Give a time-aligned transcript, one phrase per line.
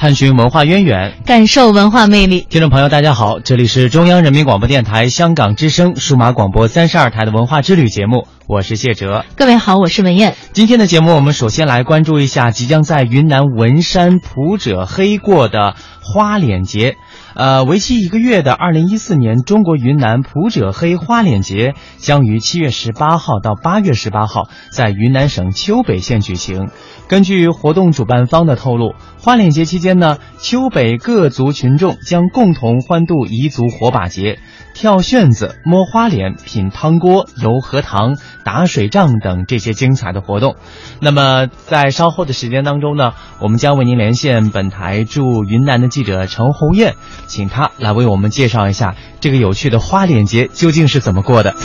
[0.00, 2.46] 探寻文化渊源，感受文化魅力。
[2.48, 9.26] 听众朋友，大家好，这里是中央人民广播电台香港之声数码广播三十二台的文化之旅节目，我是谢哲。
[9.36, 10.36] 各位好，我是文艳。
[10.54, 16.96] 今天的节目，我们首先来关注一下即将在云南文山普者黑过的花脸节。
[17.34, 26.70] 呃，为期一个月的二零一四年中国云南普者黑花脸节将于七月十八号到八月十八号在云南省丘北县举行。
[27.10, 34.38] 根据活动主办方的透露，花脸节期间呢，丘北各族群众将共同欢度彝族火把节。
[34.74, 40.54] 跳旋子、摸花脸、品汤锅、游荷塘、打水仗等这些精彩的活动。
[41.00, 46.94] 那么，在稍后的时间当中呢，我们将为您连线本台驻云南的记者陈红艳，
[47.26, 51.56] 请他来为我们介绍一下这个有趣的花脸节究竟是怎么过的。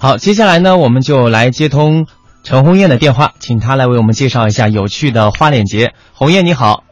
[0.00, 2.06] 好，接下来呢，我们就来接通
[2.44, 5.92] 陈红艳的电话，请她来为我们介绍一下有趣的花脸节。
[6.12, 6.84] 红艳你好，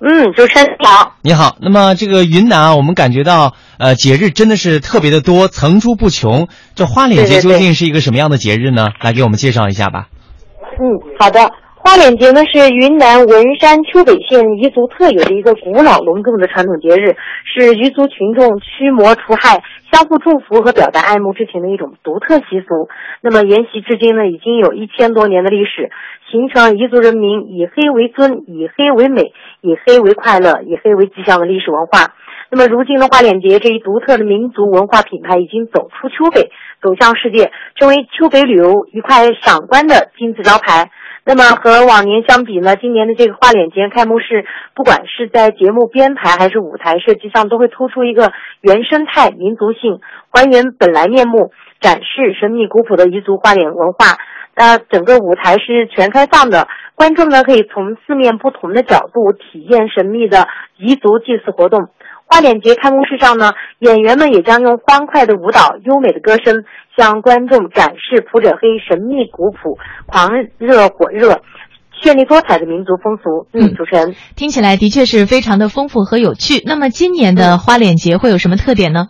[0.00, 1.56] 嗯，主持人你好，你好。
[1.60, 6.46] 那么这个云南啊，我们感觉到呃节日真的是特别的多，层出不穷。
[6.76, 8.90] 这花脸节究竟是一个什么样的节日呢？
[9.00, 10.06] 来给我们介绍一下吧。
[10.78, 11.50] 嗯，好的。
[11.86, 17.14] 花脸节呢是云南文山丘北县彝族特有的一个古老隆重的传统节日，
[17.46, 22.90] 是彝族群众驱魔除害、相互祝福和表达爱慕之情的一种独特习俗。
[23.22, 25.92] 那么沿袭至今呢，已经有一千多年的历史，
[26.28, 29.30] 形成彝族人民以黑为尊、以黑为美、
[29.60, 32.14] 以黑为快乐、以黑为吉祥的历史文化。
[32.50, 36.50] 那么如今的花脸节这一独特的民族文化品牌已经走出丘北，
[36.82, 40.90] 走向世界，成为丘北旅游一块赏观的金字招牌。
[41.28, 49.98] 那么和往年相比呢，今年的这个花脸节开幕式，不管是在节目编排还是舞台设计上，都会突出一个原生态、民族性，
[50.30, 51.50] 还原本来面目，
[51.80, 54.16] 展示神秘古朴的彝族花脸文化。
[54.54, 60.46] 那整个舞台是全开放的，观众呢可以从四面不同的角度体验神秘的
[60.78, 61.88] 彝族祭祀活动。
[62.26, 66.64] 花脸节开幕式上呢，演员们也将用欢快的舞蹈、优美的歌声。
[66.96, 69.76] 向观众展示普者黑神秘古朴、
[70.06, 71.42] 狂热火热、
[72.02, 73.46] 绚丽多彩的民族风俗。
[73.52, 76.62] 嗯，主持人听起来的确是非常的丰富和有趣。
[76.64, 79.08] 那么今年的花脸节会有什么特点呢？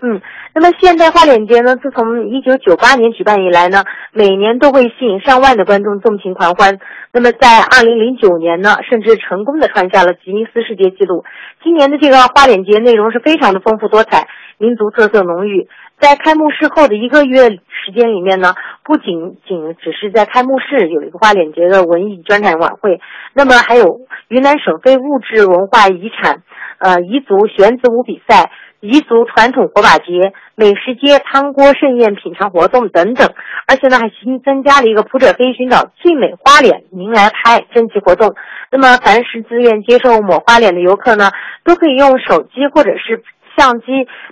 [0.00, 0.22] 嗯，
[0.54, 3.82] 那么现代花脸节呢，自从一九九八年举办以来呢，
[4.12, 6.78] 每年都会吸引上万的观众纵情狂欢。
[7.12, 11.24] 那么在二零零九年呢，甚至成功的创下了吉尼斯世界纪录。
[11.64, 14.28] 今年的这个花脸节内容是非常的丰富多彩，
[14.58, 15.68] 民族特色浓郁。
[15.98, 18.54] 在开幕式后的一个月时间里面呢，
[18.84, 23.00] 不仅仅只是在开幕式有一个花脸节的文艺专场晚会，
[23.32, 26.42] 那么还有云南省非物质文化遗产，
[26.78, 28.50] 呃，彝族玄子舞比赛、
[28.84, 33.32] 彝族传统火把节、美食街、汤锅盛宴品尝活动等等，
[33.66, 38.34] 而且呢还新增加了一个普者黑寻找最美花脸，您来拍征集活动。
[38.70, 41.30] 那么凡是自愿接受抹花脸的游客呢，
[41.64, 43.24] 都可以用手机或者是。
[43.56, 43.86] 相机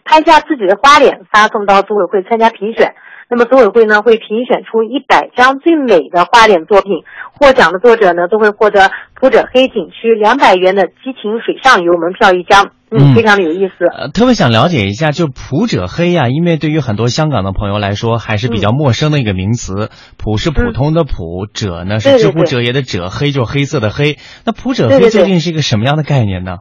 [0.04, 2.92] 拍下自己的花脸，发送到组委会参加评选。
[3.28, 12.72] 那么组委会呢会评选出一百张最美的花脸作品，获奖的作者呢都会获得普者黑景区两百元的激情水上游门票一张。
[12.98, 13.86] 嗯，非常的有意思。
[13.86, 19.90] 呃，特别想了解一下，就普者黑呀，因为对于很多香港的朋友来说还是比较陌生的一个名词。
[20.18, 24.18] 普是普通的普，者呢是知乎者也的者，黑就是黑色的黑。
[24.44, 26.58] 那普者黑究竟是一个什么样的概念呢？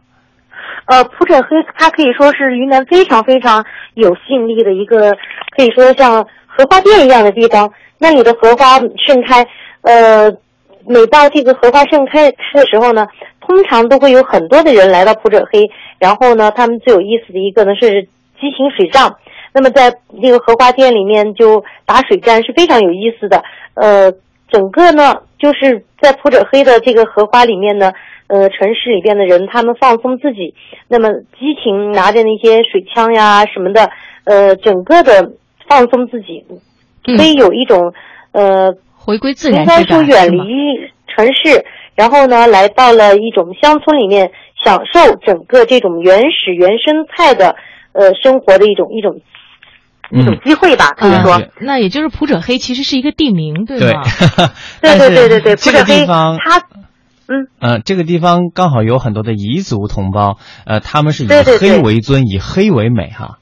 [0.85, 1.47] 呃，普者黑，
[1.77, 5.17] 它可以说是云南非常非常有吸引力的一个，
[5.55, 7.71] 可以说像荷花店一样的地方。
[7.99, 9.45] 那里的荷花盛开，
[9.81, 10.31] 呃，
[10.87, 13.05] 每到这个荷花盛开开的时候呢，
[13.41, 15.69] 通常都会有很多的人来到普者黑。
[15.99, 18.03] 然后呢，他们最有意思的一个呢是
[18.39, 19.17] 激情水仗，
[19.53, 23.43] 那么在那个荷花店里面就打水战是非常有意思的。
[23.73, 24.11] 呃，
[24.49, 27.91] 整个呢就是在普者黑的这个荷花里面呢，
[28.27, 30.55] 呃，城市里边的人他们放松自己，
[30.87, 33.89] 那么激情拿着那些水枪呀什么的，
[34.23, 35.33] 呃，整个的
[35.67, 36.45] 放松自己，
[37.17, 37.93] 可以有一种
[38.31, 40.39] 呃回归自然应该说远离
[41.07, 41.65] 城市，
[42.01, 44.31] 然后呢来到了一种乡村里面，
[44.65, 47.55] 享受整个这种原始原生态的
[47.93, 49.21] 呃生活的一种一种。
[50.13, 54.01] 一种机会吧，可以说，那也就是普者黑其实是一个地名，对吗？
[54.81, 56.57] 对对 对对对，这个地方，它，
[57.29, 61.27] 嗯嗯，这个地方刚好有很多的彝族同胞，呃，他们是以
[61.57, 63.37] 黑为尊，以黑为美，哈。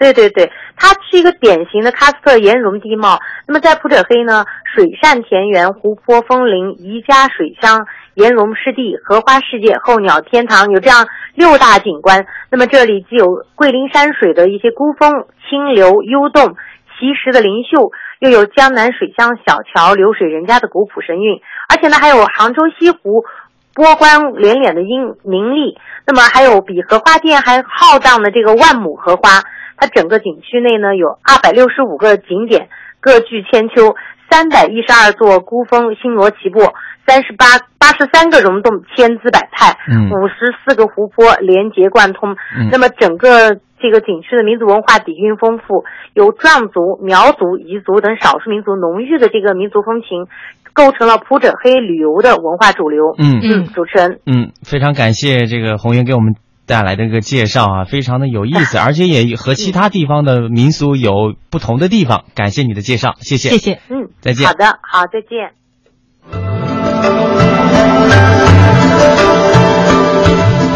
[0.00, 3.20] 对对对，它是一个典型的喀斯特岩溶地貌。
[3.46, 12.24] 那么在普者黑呢，水善田园、湖泊枫林、宜家水乡、岩溶湿地、荷花世界、候鸟天堂，有这样六大景观。
[12.50, 16.56] 那么这里既有桂林山水的一些孤峰、清流、幽洞、
[16.96, 23.26] 奇石的灵秀，又有江南水乡小桥流水人家的古朴神韵，而且呢还有杭州西湖
[23.74, 25.76] 波光连连的英名丽。
[26.06, 29.42] 那么还有比荷花店还浩荡的这个万亩荷花。
[29.80, 32.68] 它整个景区内呢有二百六十五个景点，
[33.00, 33.96] 各具千秋；
[34.30, 36.60] 三百一十二座孤峰星罗棋布，
[37.06, 37.46] 三十八
[37.78, 39.78] 八十三个溶洞千姿百态，
[40.12, 42.36] 五十四个湖泊连接贯通。
[42.70, 50.28] 那么整个这个景区的民族文化底蕴丰富，有壮族、苗族、彝族等少数民族浓郁的这个民族风情，
[50.74, 53.14] 构成了普者黑旅游的文化主流。
[53.16, 56.34] 嗯嗯，主持人，嗯，非常感谢这个红云给我们。
[56.70, 62.22] 带来的这个介绍啊，非常的有意思，而且也和其他地方的民俗有不同的地方。
[62.36, 64.46] 感谢你的介绍，谢谢，谢谢，嗯，再见。
[64.46, 65.50] 好的，好，再见。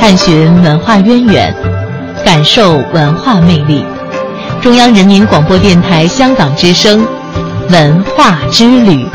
[0.00, 1.54] 探寻文化渊源，
[2.24, 3.84] 感受文化魅力。
[4.60, 7.06] 中央人民广播电台香港之声，
[7.70, 9.06] 文化之旅。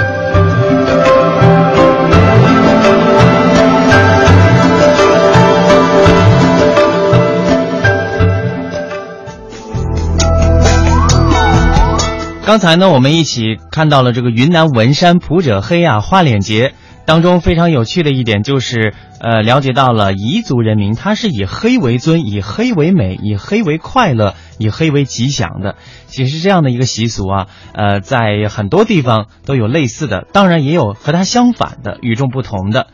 [12.49, 16.73] 刚才呢，我们一起看到了这个云南文山普者黑啊花脸节
[17.05, 25.75] 当中非常有趣的一点，就是呃了解到了彝族人民他是以黑为尊，以黑为美，以黑为快乐，以黑为吉祥的。
[26.07, 32.87] 其实这样的一个习俗啊，呃，在很多地方都有类似的，当然也有和它相反的、与众不同的。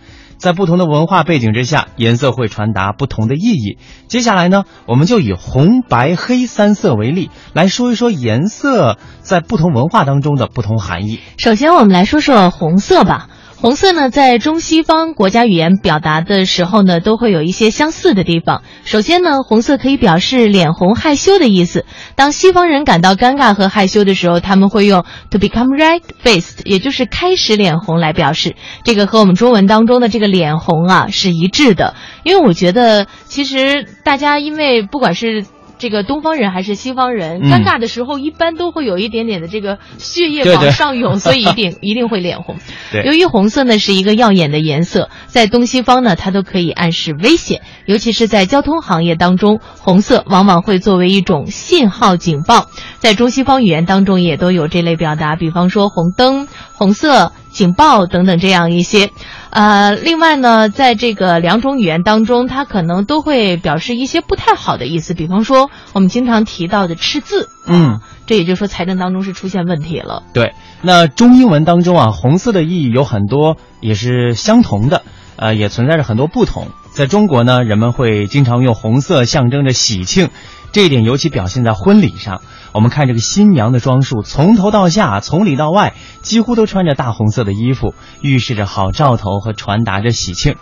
[0.46, 3.80] 在不同的文化背景之下，颜色会传达不同的意义。
[4.08, 11.20] 接下来呢，我们就以红、白、黑三色为例，来说一说颜色在不同文化当中的不同含义。
[11.40, 13.28] 首先，我们来说说红色吧。
[13.62, 18.62] 红色呢，在中西方国家语言表达的时候呢，都会有一些相似的地方。
[18.84, 21.86] 首先呢，红色可以表示脸红、害羞的意思。
[22.16, 28.56] 当西方人感到尴尬和害羞的时候，他们会用 to become red-faced，也就是开始脸红来表示。
[28.84, 31.96] 这个和我们中文当中的这个脸红啊是一致的。
[32.24, 35.46] 因为我觉得，其实大家因为不管是
[35.78, 42.58] 这个东方人还是西方人，尴尬的时候一般都会有一点点的这个血液往上涌， 所以一定一定会脸红。
[43.06, 52.68] 由于红色呢是一个耀眼的颜色，在东西方呢它都可以暗示危险，尤其是在交通行业当中，红色往往会作为一种信号警报。
[53.00, 57.32] 在中西方语言当中也都有这类表达，比方说红灯、红色。
[57.56, 59.12] 警报等等这样一些，
[59.50, 70.24] 呃，另外呢，在这个两种语言当中，它可能都会表示一些不太好的意思，比方说我们经常提到的赤字，嗯，这也就是说财政当中是出现问题了。
[70.34, 75.04] 对，那中英文当中啊，红色的意义有很多也是相同的，
[75.38, 76.68] 呃，也存在着很多不同。
[76.92, 80.30] 在中国呢，人们会经常用红色象征着喜庆。
[80.74, 82.42] 这一点尤其表现在婚礼上。
[82.76, 90.58] 我们看这个新娘的装束，从头到下，从里到外，几乎都穿着大红色的衣服，预示着好兆头和传达着喜庆。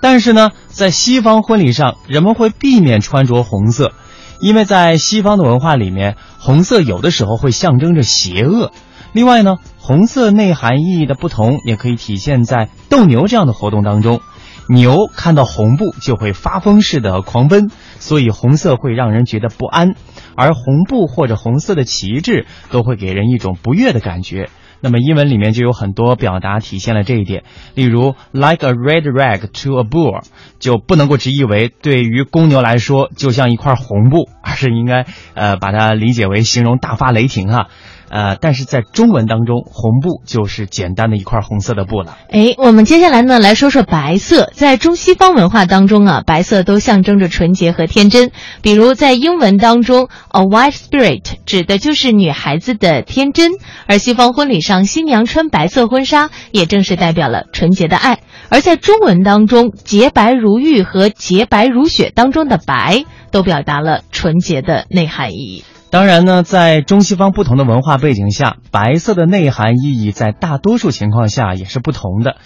[0.00, 3.92] 但是呢，在西方婚礼上，人们会避免穿着红色，
[4.40, 8.72] 因为在西方的文化里面，红色有的时候会象征着邪恶。
[9.12, 14.20] 另外呢，红色内涵意义的不同，也可以体现在斗牛这样的活动当中。
[14.68, 19.94] 牛看到红布就会发疯似的狂奔，所以红色会让人觉得不安，
[20.36, 24.48] 而红布或者红色的旗帜都会给人一种不悦的感觉。
[24.84, 27.44] 那么英文里面就有很多表达体现了这一点，
[27.76, 30.24] 例如 like a red rag to a bull，
[30.58, 37.68] 就不能够直译为对于公牛来说就像一块红布，而是应该呃把它理解为形容大发雷霆哈。
[38.12, 42.18] 呃，但是在中文当中，红布就是简单的一块红色的布了。
[42.28, 48.30] 哎，我们接下来呢来说说白色，在中西方文化当中啊，白色都象征着纯洁和天真。
[48.60, 53.52] 比如在英文当中，a white spirit 指的就是女孩子的天真，
[53.86, 58.18] 而西方婚礼上新娘穿白色婚纱，也正是代表了纯洁的爱。
[58.50, 65.64] 而在中文当中，洁白如玉和洁白如雪当中的白，都表达了纯洁的内涵意义。
[65.92, 72.36] 当然呢，在中西方不同的文化背景下，白色的内涵意义在大多数情况下也是不同的。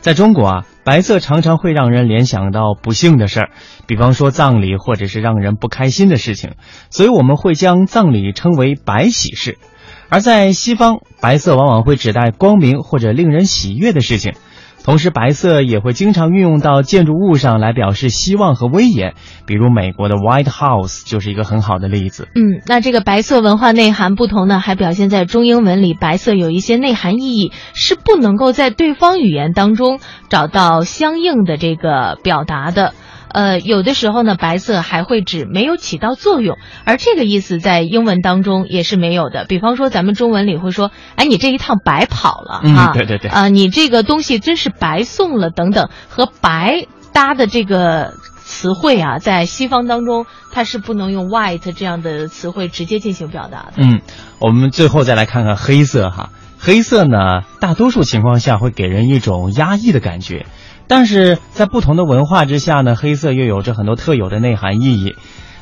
[0.00, 3.50] 在中国啊，白色常常会让人联想到不幸的事儿，
[3.86, 6.52] 比方说葬礼或者是让人不开心的事情，
[6.88, 9.58] 所以我们会将葬礼称为白喜事。
[10.08, 14.32] 而在西方，白色往往会指代光明或者令人喜悦的事情。
[14.84, 19.14] 同时，白色也会经常运用到建筑物上来表示希望和威严，
[19.46, 22.28] 比如美国的 White House 就是一个很好的例子。
[22.34, 32.92] 嗯，那这个白色文化内涵不同呢，还表现在中英文里，白色有一些内涵意义是不能够在对方语言当中找到相应的这个表达的。
[33.34, 39.44] 呃，有的时候呢，白色还会指没有起到作用，而这个意思在英文当中也是没有的。
[39.44, 48.14] 比方说，咱们中文里会说，哎，你这一趟白跑了啊，对对对，啊，你这个东西真是白送了等等，和白搭的这个
[48.44, 53.72] 词汇啊，在西方当中它是不能用 white 这样的词汇直接进行表达的。
[53.78, 54.00] 嗯，
[54.38, 60.46] 我们最后再来看看黑色哈，黑色呢，大多数情况下会给人一种压抑的感觉。
[60.86, 65.14] 但是在不同的文化之下呢，黑色又有着很多特有的内涵意义。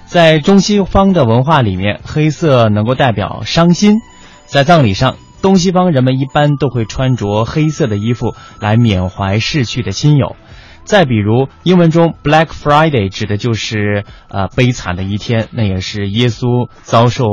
[0.07, 4.01] 在中西方的文化里面，黑色能够代表伤心。
[4.45, 10.37] 在葬礼上，东西方人们一般都会穿着黑色的衣服来缅怀逝去的亲友。
[10.85, 17.25] 再比如，英文中 Black Friday 指的就是呃悲惨的一天，那也是耶稣遭受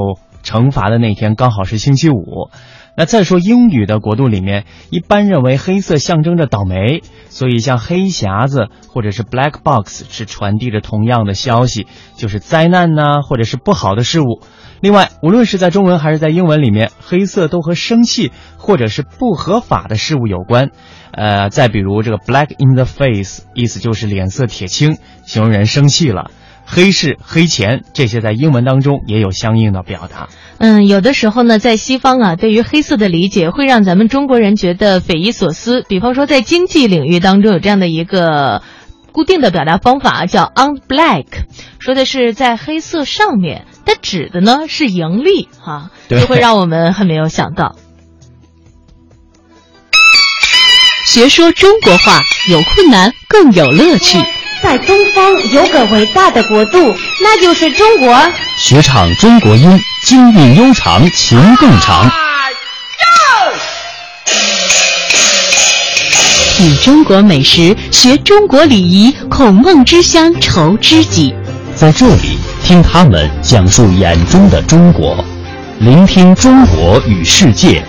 [0.43, 2.49] 惩罚的那天，刚好是星期五。
[2.99, 11.87] 那再说英语的国度里面，一般认为黑色象征着倒霉，所以像黑匣子或者是 black box 是传递着同样的消息，
[12.17, 14.41] 就是灾难呢，或者是不好的事物。
[14.81, 20.71] 另外，无论是在中文还是在英文里面，黑色都和生气或者是不合法的事物有关。
[21.13, 26.31] 呃，再比如这个 black in the face，意思就是脸色铁青，形容人生气了。
[26.71, 30.29] 黑市、黑钱这些在英文当中也有相应的表达。
[30.59, 35.81] 嗯，有的时候呢，在西方啊，对于黑色的理解会让咱们中国人觉得匪夷所思。
[35.81, 38.61] 比方说，在经济领域当中有这样的一个
[39.11, 41.25] 固定的表达方法，叫 on black，
[41.79, 47.75] 说的是在黑色上面，它指的呢是盈利哈，就会让我们很没有想到。
[51.07, 52.21] 学说中国话
[52.51, 54.19] 有困难更有乐趣。
[54.61, 58.15] 在东方有个伟大的国度，那就是中国。
[58.57, 62.11] 学唱中国音，京韵悠长，情更长。
[66.57, 71.33] 品中国美食，学中国礼仪，孔孟之乡愁知己。
[71.73, 75.23] 在这里，听他们讲述眼中的中国，
[75.79, 77.81] 聆听中国与世界。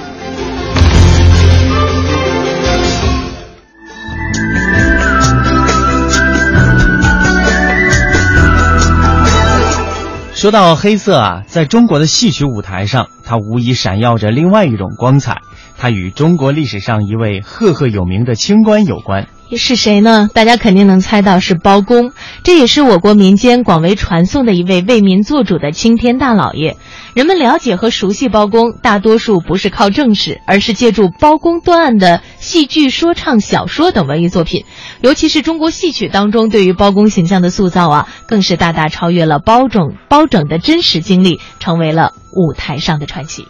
[10.40, 15.42] 说到黑色啊，在中国的戏曲舞台上，它无疑闪耀着另外一种光彩。
[15.76, 19.28] 它与中国历史上一位赫赫有名的清官有关。
[19.56, 20.28] 是谁呢？
[20.32, 22.12] 大家肯定能猜到是包公，
[22.44, 26.76] 这也是我国民间广为传颂的一位为民做主的青天大老爷。
[27.14, 34.64] 人们了解和熟悉包公，大多数不是靠正史，而是借助包公断案的戏剧、说唱、小说等文艺作品。
[35.00, 43.46] 尤其是中国戏曲当中对于包公形象的塑造啊，更是大大超越了包拯包拯的真实经历，成为了舞台上的传奇。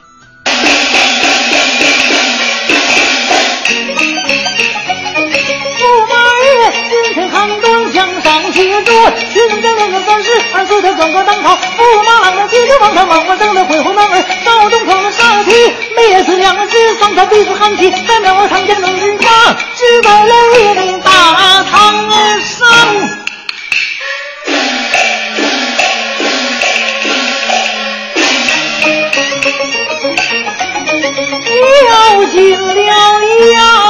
[7.13, 7.21] 学
[9.49, 15.51] 生将两个三十，二四条转个当朝，驸马郎的骑着王朝，王八灯的恢宏男儿，到东方的杀气，
[15.97, 19.29] 灭死两只，双朝鼻子寒气，三庙堂前能人家，
[19.77, 21.11] 只在雷岭大
[21.65, 22.69] 堂上，
[31.43, 33.90] 跳进了衙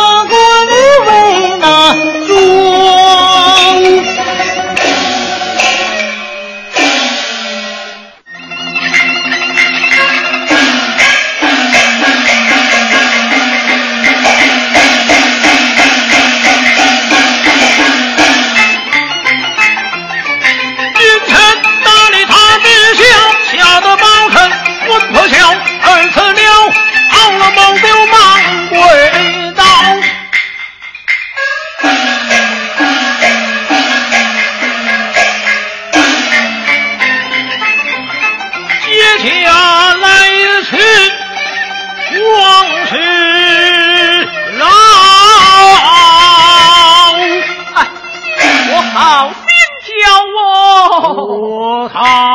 [51.92, 52.29] 他。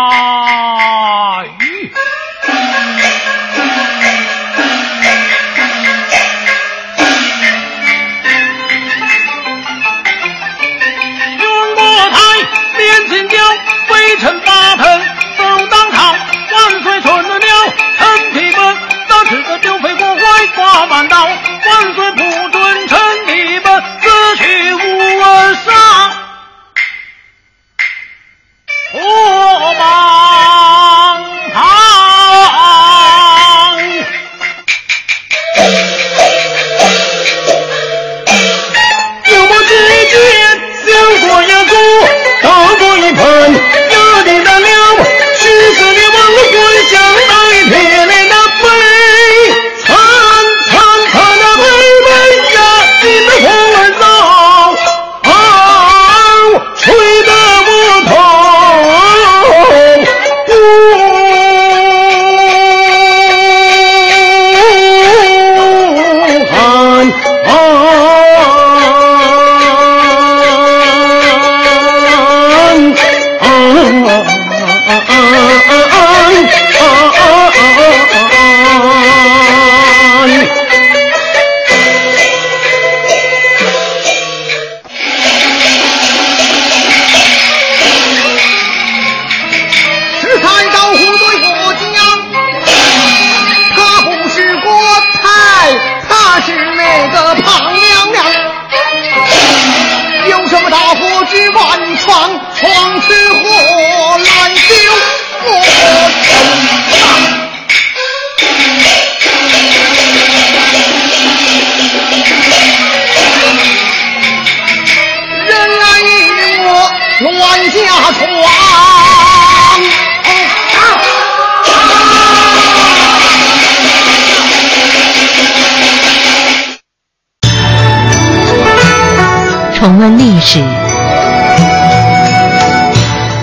[129.96, 130.62] 重温历史，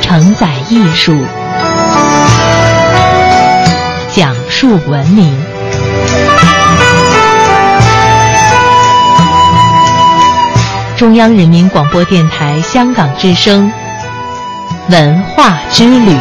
[0.03, 1.17] 承载艺术，
[4.11, 5.35] 讲述文明。
[10.95, 13.73] 中央人民广播电台香港之声，
[14.91, 16.15] 文化之旅。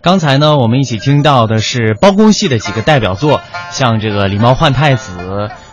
[0.00, 3.40] 刚才呢，我们一起听到的是包公戏的几个代表作，
[3.72, 5.12] 像这个《狸猫换太子》、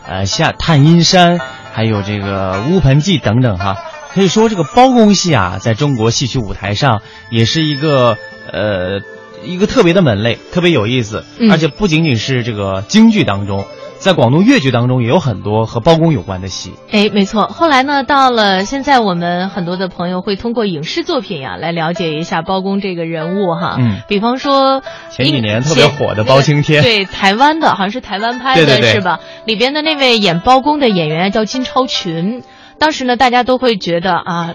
[0.07, 1.37] 呃《下探阴山》，
[1.73, 3.77] 还有这个《乌盆记》等等哈。
[4.13, 8.17] 可以说，这个包公戏啊，在中国戏曲舞台上也是一个
[8.51, 9.01] 呃
[9.45, 11.23] 一个特别的门类，特别有意思。
[11.37, 13.65] 嗯而且不仅仅是这个京剧当中，
[14.05, 16.73] 在广东粤剧当中也有很多和包公有关的戏。
[16.91, 17.47] 哎，没错。
[17.47, 23.77] 后来呢，到了现在，我们很多的朋友会通过影视作品呀、来了解一下包公这个人物哈。
[23.79, 29.19] 嗯比方说前几年特别火的包青天对台湾的，好像是台湾拍的，是吧？
[29.47, 32.43] 里边的那位演包公的演员叫金超群，
[32.77, 34.53] 当时呢，大家都会觉得啊，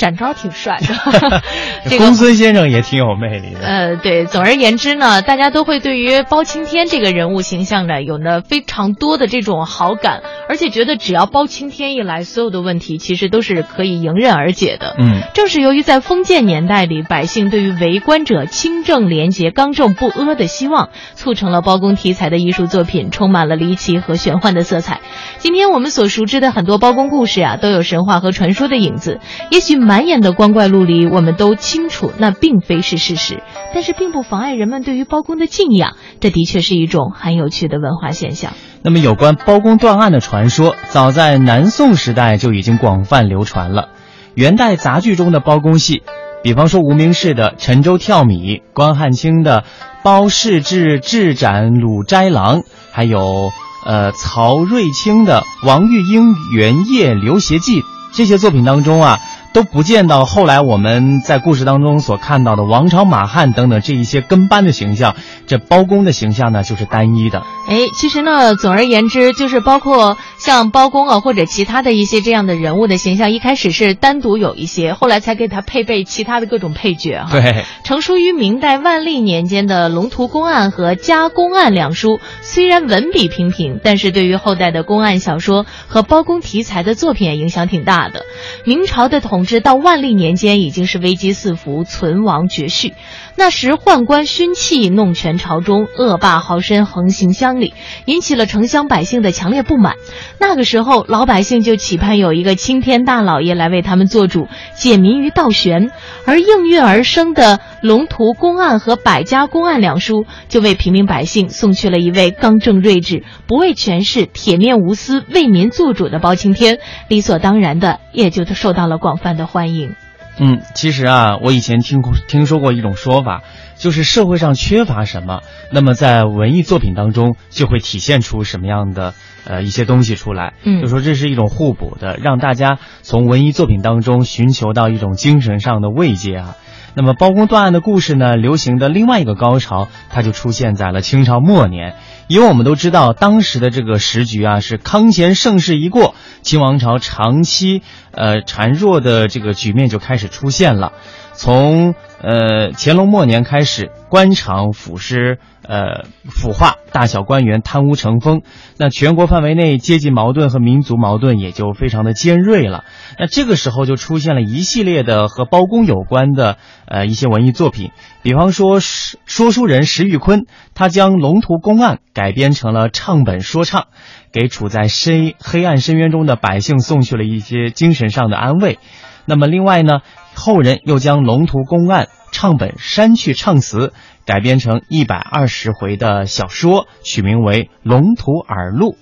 [0.00, 1.42] 展昭挺帅的，
[1.84, 3.60] 这个公孙先生也挺有魅力的。
[3.60, 14.96] 呃，对，总而言之呢，大家都会对于包青天这个人物形象呢，有呢非常多的这种好感，而且觉得只要包青天一来，所有的问题其实都是可以迎刃而解的。
[14.98, 25.00] 嗯，正是由于在封建年代里，百姓对于为官者清正廉洁、刚正不阿的希望，促成了包公题材的艺术作品充满了离奇和玄幻的色彩。
[25.36, 29.20] 今天我们所熟知的很多包公故事啊，都有神话和传说的影子。
[29.50, 33.42] 也许满眼的光怪陆离，我们都清楚那并非是事实，
[33.74, 35.96] 但是并不妨碍人们对于包公的敬仰。
[36.20, 38.52] 这的确是一种很有趣的文化现象。
[38.82, 43.88] 那么，有关包公断案的传说，早在南宋时代就已经广泛流传了。
[44.36, 46.04] 元代杂剧中的包公戏，
[46.44, 49.62] 比方说无名氏的《沉舟跳米》，关汉卿的
[50.04, 52.60] 《包氏志智斩鲁斋郎》，
[52.92, 53.50] 还有
[53.84, 57.80] 呃曹瑞清的《王玉英元夜流邪记》，
[58.12, 59.18] 这些作品当中啊。
[59.52, 67.42] 都不见到后来我们在故事当中所看到的王朝马汉等等这一些跟班的形象，这包公的形象呢就是单一的。
[67.68, 77.30] 哎，其实呢，总而言之，就是包括像包公啊，或者其他的一些这样的人物的形象，一开始是单独有一些，后来才给他配备其他的各种配角哈。
[77.32, 88.22] 对，成书于明代万历年间的《龙图公案》和《家公案》两书，虽然文笔平平，但是对于后代的公案小说和包公题材的作品也影响挺大的。
[88.64, 92.92] 明朝的统总之到万历年间已经是危机四伏、存亡绝续。
[93.40, 97.72] 那时宦官勋气弄权朝中，恶霸豪绅横行乡里，
[98.04, 99.94] 引起了城乡百姓的强烈不满。
[100.38, 105.90] 那个时候，老百姓就期盼有一个青天大老爷来为他们做主，解民于倒悬。
[106.26, 119.94] 而应运而生的《龙图公案》和《百家公案》两书，就为平民百姓送去了一位刚正睿智、不畏权势、铁面无私、为民做主的包青天，理所当然的也就受到了广泛的欢迎。
[120.42, 123.42] 嗯，其实啊，我以前听过听说过一种说法，
[123.76, 129.12] 就是社会上缺乏什么，那么在文艺作品当中就会体现出什么样的
[129.44, 130.54] 呃一些东西出来。
[130.64, 136.56] 嗯就说这是一种互补的，让大家从文艺作品当中寻求到一种精神上的慰藉啊。
[136.94, 141.94] 那么包公断案的故事呢，流行的另外一个高潮，它就出现在了清朝末年。
[142.30, 150.92] 因为我们都知道，当时的这个时局啊，是康乾盛世一过，清王朝长期呃孱弱的这个局面就开始出现了。
[151.32, 155.38] 从呃乾隆末年开始，官场、腐蚀
[155.70, 158.42] 呃腐化，大小官员贪污成风，
[158.76, 162.82] 那全国范围内阶级矛盾和民族矛盾也就非常的尖锐了。
[163.20, 166.56] 那这个时候就出现了一系列的和包公有关的
[166.86, 173.86] 呃一些文艺作品，比方说说书人石玉坤，他将龙图公案改编成了唱本说唱，
[174.32, 178.80] 给处在深黑暗深渊中的百姓送去了一些精神上的安慰。
[179.24, 180.00] 那么另外呢，
[180.34, 183.92] 后人又将龙图公案唱本删去唱词，
[184.26, 188.92] 改编成一百二十回的小说，取名为《龙图耳录》。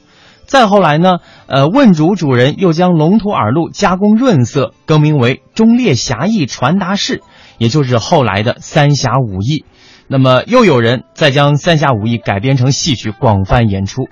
[0.46, 7.18] 再后来呢，呃，问主主人又将《龙图耳录》加工润色，更名为《忠烈侠义传达室》，
[7.59, 9.59] 也就是后来的《三侠五义》。
[10.07, 14.09] 那么又有人再将《三侠五义》改编成戏曲，广泛演出。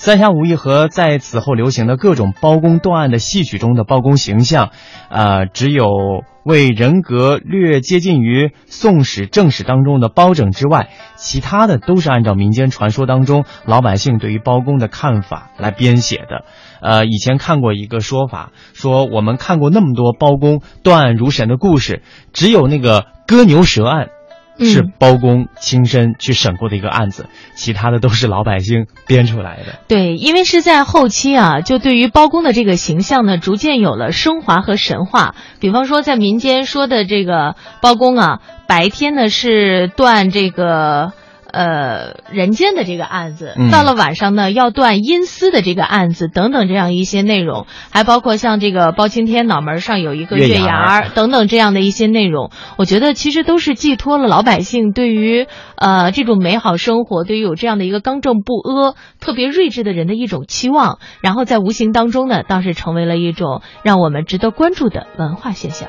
[0.00, 4.70] 三侠五义和在此后流行的各种包公断案的戏曲中的包公形象，
[5.10, 5.84] 呃，只有
[6.42, 16.46] 为人格略接近于《宋史》《正史》当中的包拯之外，其他的都是按照民间传说当中老百姓对于包公的看法来编写的。
[16.80, 22.00] 呃，以前看过一个说法，说我们看过那么多包公断案如神的故事，
[22.32, 24.06] 只有那个割牛舌案。
[24.64, 29.80] 是包公亲身去审过的一个案子，其他的都是老百姓编出来的。
[29.88, 35.34] 对，因为是在后期啊，就对于包公的这个形象呢，逐渐有了升华和神话。
[35.60, 41.12] 比方说，在民间说的这个包公啊，白天呢是断这个。
[41.52, 65.88] 呃，人间的这个案子，到了晚上呢，要断阴司的这个案子，等等这样一些内容，还包括像这个包青天脑门上有一个月牙儿等等这样的一些内容，我觉得其实都是寄托了老百姓对于呃这种美好生活，对于有这样的一个刚正不阿、特别睿智的人的一种期望，然后在无形当中呢，倒是成为了一种让我们值得关注的文化现象。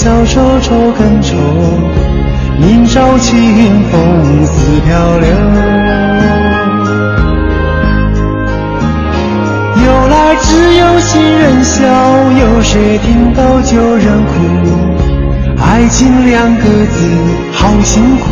[0.00, 1.34] 小说愁更愁，
[2.60, 5.28] 明朝清风似飘流。
[9.84, 11.82] 由来只有新人笑，
[12.30, 14.32] 有谁听到旧人哭？
[15.60, 17.04] 爱情两个字，
[17.52, 18.26] 好辛苦。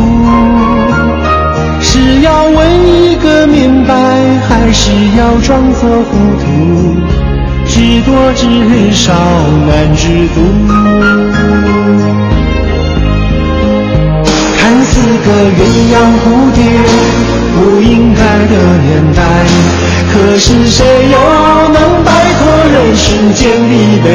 [1.80, 3.92] 是要问一个明白，
[4.48, 6.96] 还是要装作糊涂？
[7.68, 8.46] 知多知
[8.92, 9.12] 少
[9.66, 11.45] 难知足。
[14.58, 14.90] 看似
[15.24, 15.60] 个鸳
[15.92, 16.24] 鸯蝴
[16.54, 16.58] 蝶，
[17.54, 19.18] 不应该的年代，
[20.12, 20.78] 可是谁
[21.10, 21.14] 又
[21.72, 24.06] 能摆脱人世间的悲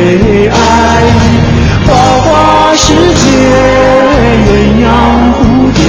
[0.50, 0.54] 哀？
[1.88, 1.90] 花
[2.22, 2.30] 花
[2.76, 3.24] 世界，
[4.48, 4.50] 鸳
[4.84, 4.86] 鸯
[5.34, 5.40] 蝴
[5.74, 5.80] 蝶，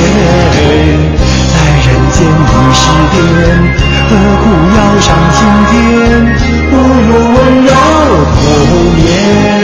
[1.52, 2.80] 在人间已是
[3.12, 3.14] 癫，
[4.08, 4.10] 何
[4.42, 4.44] 苦
[4.76, 5.38] 要上青
[5.70, 5.72] 天？
[6.70, 7.68] 不如温柔
[8.40, 8.44] 童
[8.96, 9.61] 年。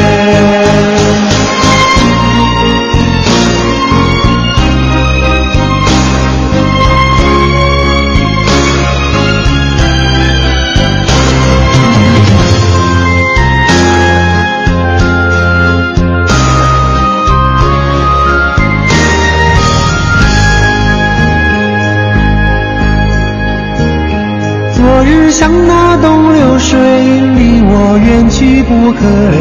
[26.68, 29.00] 水，离我远去不可
[29.32, 29.40] 留。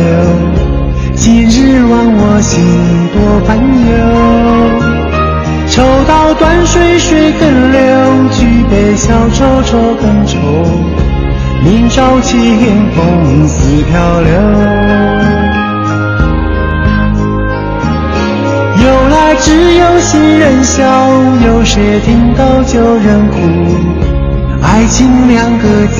[1.14, 2.56] 今日望我心
[3.12, 3.92] 多烦忧。
[5.68, 7.80] 抽刀断水水更流，
[8.32, 10.40] 举杯消愁愁更愁。
[11.66, 12.40] 明朝清
[12.96, 14.32] 风似飘流。
[18.86, 20.86] 由来只有新人笑，
[21.46, 23.36] 有谁听到旧人哭？
[24.62, 26.00] 爱情两个字，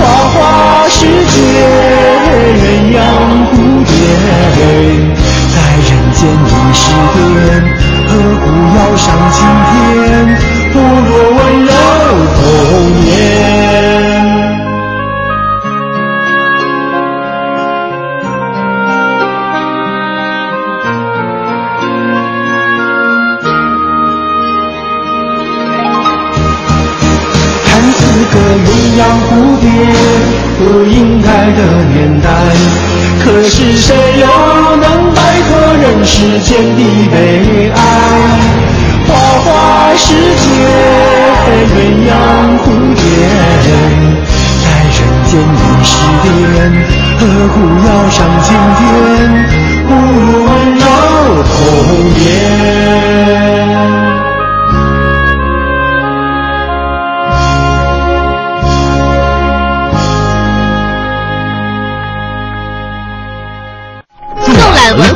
[0.00, 1.36] 花花世界，
[2.56, 2.64] 鸳
[2.96, 2.98] 鸯
[3.52, 3.52] 蝴
[3.84, 3.92] 蝶，
[5.54, 6.82] 在人间已是
[7.14, 7.16] 癫，
[8.08, 8.10] 何
[8.40, 8.44] 苦
[8.76, 9.70] 要上青天？
[10.72, 11.68] 不若温柔
[12.36, 12.40] 童
[13.04, 13.99] 年。
[28.90, 29.64] 鸳鸯蝴蝶
[30.58, 31.60] 不应该的
[31.94, 32.26] 年代，
[33.22, 34.26] 可是谁又
[34.76, 35.48] 能摆脱
[35.80, 37.14] 人世间的悲
[37.70, 37.78] 哀？
[39.06, 39.08] 花
[39.44, 39.48] 花
[39.96, 40.48] 世界，
[41.70, 42.10] 鸳鸯
[42.58, 43.00] 蝴蝶，
[44.64, 45.90] 在人间已是
[46.24, 46.26] 癫，
[47.20, 48.82] 何苦要上青天？
[49.86, 50.82] 不如温柔
[51.44, 51.54] 童
[52.14, 52.18] 年。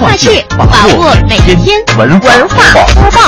[0.05, 2.57] 化趣，把握每一天文文化
[2.93, 3.19] 播报。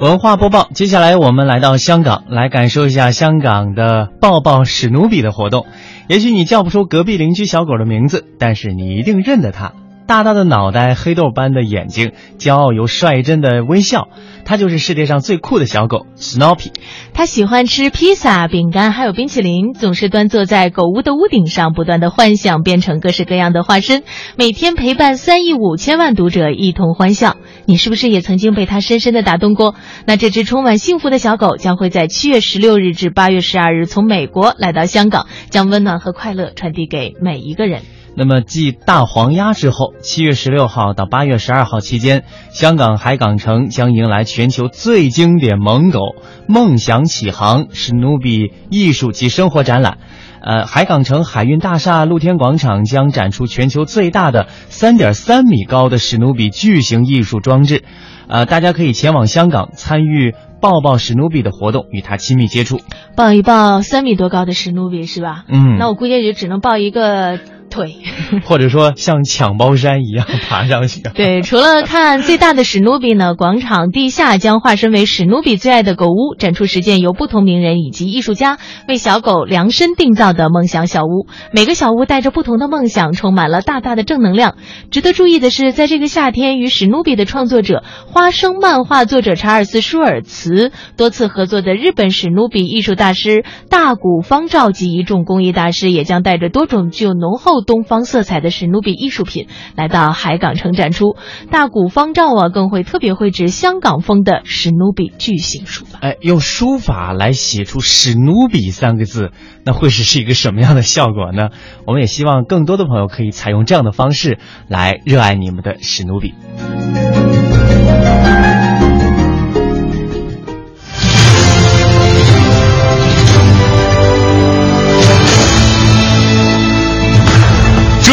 [0.00, 5.66] 文化播报，接下来我们来到香港，来感受一下香港的抱抱史努比的活动。
[6.08, 9.74] 也许你叫不出隔壁邻居小狗的名字，但是你一定认得它。
[10.08, 14.08] 大大的脑袋，黑豆般的眼睛，骄傲又率真的微笑，
[14.46, 16.70] 它就是世界上最酷的小狗 Snoopy。
[17.12, 24.02] 它喜欢吃披萨、饼干，还有冰淇淋，总是端坐在狗屋的屋顶上，不断的幻想变成各式各样的化身，
[24.34, 27.36] 每天陪伴三亿五千万读者一同欢笑。
[27.66, 29.74] 你是不是也曾经被它深深的打动过？
[30.06, 37.82] 那这只充满幸福的小狗将会在七月十六日至八月十二日从美国来到香港，将温暖和快乐传递给每一个人。
[38.18, 46.00] 那么继大黄鸭之后，七月十六号到八月十二号期间，香港海港城将迎来全球最经典萌狗
[46.48, 49.98] “梦想起航”史努比艺术及生活展览。
[50.40, 57.84] 呃，海港城海运大厦露天广场将展出全球最大的三点三米高的史努比巨型艺术装置。
[58.26, 62.80] 呃，大家可以前往香港参与抱抱史努比的活动，与他亲密接触。
[63.14, 65.44] 抱一抱三米多高的史努比是吧？
[65.48, 67.96] 嗯那我估计也就只能抱一个腿。
[68.44, 71.00] 或者说像抢包山一样爬上去。
[71.14, 81.26] 对，除了看最大的史努比呢，广场地下将化身为史努比最爱的狗屋，展出十件由不同名人以及艺术家为小狗量身定造的梦想小屋。
[81.52, 84.56] 每个小屋带着不同的梦想，充满了大大的正能量。
[84.90, 101.16] 值得注意的是，在这个夏天，与史努比的创作者、花生漫画作者查尔斯·舒尔茨多次合作的日本史努比艺术大师大谷方照及一众工艺大师，也将带着多种具有浓厚东方色彩的史努比艺术品来到海港城展出。
[101.50, 105.98] 大谷方照啊，更会特别绘制香港风的史努比巨型书法。
[106.02, 109.30] 哎，用书法来写出“史努比”三个字，
[109.64, 111.48] 那会是是一个什么样的效果呢？
[111.86, 116.34] 我们也希望更多的朋友可以采用这样的方式来热爱你们的史努比。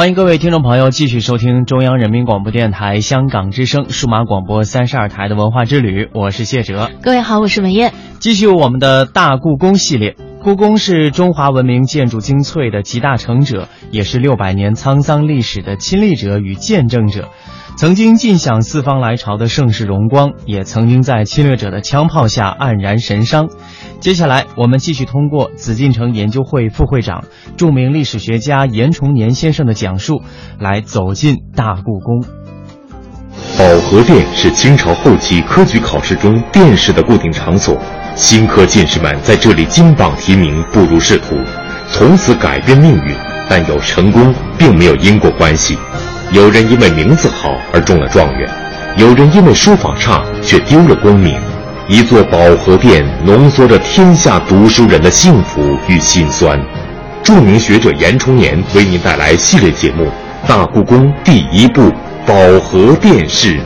[0.00, 6.90] 欢迎各位听众朋友继续收听中央人民广播电台香港之声数码广播三十二台的文化之旅，我是谢哲。
[7.02, 7.92] 各位好，我是文艳。
[8.18, 17.28] 继续我们的大故宫系列，故宫是中华文明建筑精粹的集大成者，也是六百年沧桑历史的亲历者与见证者。
[17.80, 23.48] 曾经尽享四方来朝的盛世荣光，也曾经在侵略者的枪炮下黯然神伤。
[24.00, 27.24] 接下来，我们继续通过紫禁城研究会副会长、
[27.56, 30.20] 著名历史学家严崇年先生的讲述，
[30.58, 32.22] 来走进大故宫。
[33.56, 37.78] 保和殿是清朝后期科举考试中殿试的固定场所，
[38.14, 41.34] 新科进士们在这里金榜题名，步入仕途，
[41.90, 43.16] 从此改变命运。
[43.48, 45.76] 但有成功，并没有因果关系。
[46.32, 48.48] 有人因为名字好而中了状元，
[48.96, 51.36] 有人因为书法差却丢了功名。
[51.88, 56.56] 一座保和殿浓缩着天下读书人的幸福与辛酸。
[57.24, 60.04] 著名学者严崇年为您带来系列节目
[60.48, 61.92] 《大故宫第一部
[62.24, 63.58] 保和殿事》。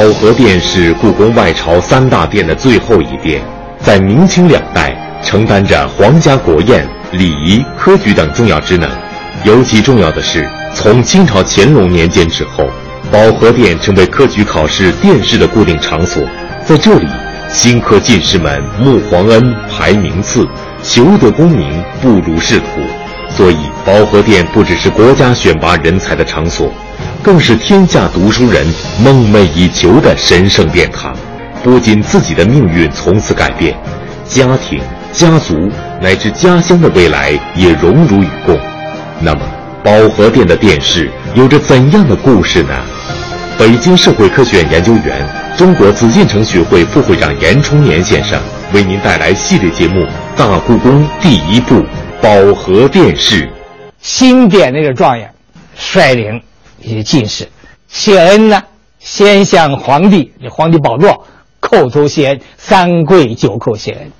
[0.00, 3.42] 保和殿是故宫外朝三大殿的最后一殿，
[3.80, 8.88] 在明清两代承担着皇家国宴、礼仪、科举等重要职能。
[9.44, 12.66] 尤其重要的是，从清朝乾隆年间之后，
[13.12, 16.22] 保和殿成为科举考试殿试的固定场所。
[16.64, 17.06] 在这里，
[17.50, 20.48] 新科进士们慕皇恩、排名次、
[20.82, 22.64] 求得功名、步入仕途。
[23.36, 26.72] 所以，保和殿不只是国家选拔人才的场所。
[27.22, 28.66] 更是天下读书人
[29.04, 31.14] 梦寐以求的神圣殿堂，
[31.62, 33.76] 不仅自己的命运从此改变，
[34.26, 34.80] 家庭、
[35.12, 38.58] 家族乃至家乡的未来也荣辱与共。
[39.20, 39.40] 那么，
[39.84, 42.74] 保和殿的殿试有着怎样的故事呢？
[43.58, 45.28] 北京社会科学院研究员、
[45.58, 48.40] 中国紫禁城学会副会长严崇年先生
[48.72, 50.00] 为您带来系列节目
[50.34, 51.84] 《大故宫第一部
[52.22, 53.42] 保和殿试》。
[54.00, 55.30] 新点那个状元，
[55.76, 56.40] 率领。
[56.80, 57.48] 一些进士
[57.88, 58.62] 谢恩呢，
[58.98, 61.26] 先向皇帝这皇帝宝座
[61.60, 64.10] 叩头谢恩，三跪九叩谢恩，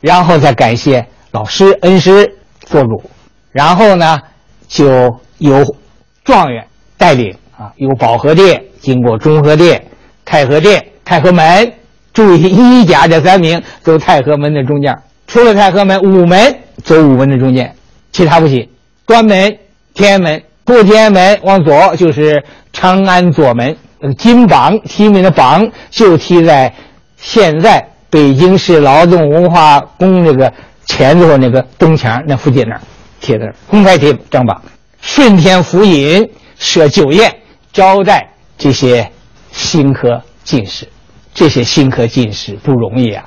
[0.00, 3.10] 然后再感谢老师恩师做主，
[3.50, 4.20] 然后呢
[4.68, 5.76] 就由
[6.24, 9.86] 状元带领啊，由保和殿经过中和殿、
[10.24, 11.72] 太和殿、太和门，
[12.12, 14.96] 注意一甲这三名走太和门的中间，
[15.26, 17.74] 除了太和门，午门走午门的中间，
[18.12, 18.68] 其他不行，
[19.04, 19.58] 关门、
[19.94, 20.42] 天安门。
[20.64, 22.42] 过天安门往左就是
[22.72, 23.76] 长安左门，
[24.16, 26.72] 金榜题名的榜就题在
[27.18, 30.50] 现在北京市劳动文化宫那个
[30.86, 32.80] 前头那个东墙那附近那儿
[33.20, 34.62] 贴的公开贴张榜。
[35.02, 37.30] 顺天府尹设酒宴
[37.70, 39.10] 招待这些
[39.52, 40.88] 新科进士，
[41.34, 43.24] 这些新科进士不容易啊，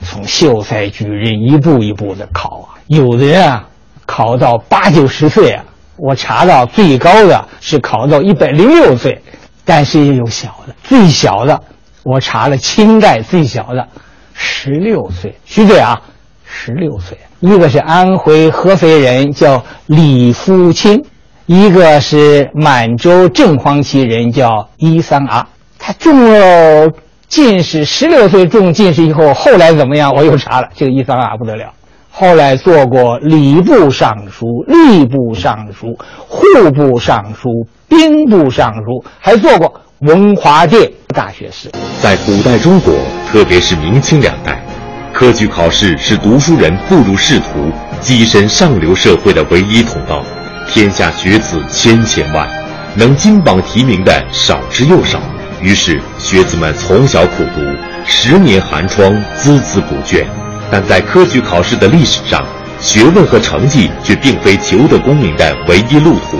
[0.00, 3.68] 从秀才举人一步一步的考啊，有的人啊
[4.06, 5.64] 考到八九十岁啊。
[5.98, 9.20] 我查到最高的是考到一百零六岁，
[9.64, 11.60] 但是也有小的，最小的
[12.04, 13.86] 我查了清代最小的
[14.32, 16.00] 十六岁，虚岁啊，
[16.44, 17.18] 十六岁。
[17.40, 20.98] 一个是安徽合肥人，叫李福清；
[21.46, 25.46] 一个是满洲正黄旗人，叫伊桑阿。
[25.78, 26.90] 他中了
[27.28, 30.12] 进士，十六岁中进士以后，后来怎么样？
[30.12, 31.72] 我又查了，这个伊桑阿不得了。
[32.20, 35.96] 后来做过礼部尚书、吏部尚书、
[36.26, 37.48] 户部尚书、
[37.88, 41.70] 兵部尚书，还做过文华殿大学士。
[42.02, 42.92] 在古代中国，
[43.30, 44.60] 特别是明清两代，
[45.12, 47.70] 科举考试是读书人步入仕途、
[48.02, 50.24] 跻身上流社会的唯一通道。
[50.66, 52.48] 天下学子千千万，
[52.96, 55.20] 能金榜题名的少之又少。
[55.62, 57.60] 于是学子们从小苦读，
[58.04, 60.26] 十年寒窗，孜孜不倦。
[60.70, 62.44] 但在科举考试的历史上，
[62.80, 66.38] 学问和成绩却并非求得功名的唯一路途。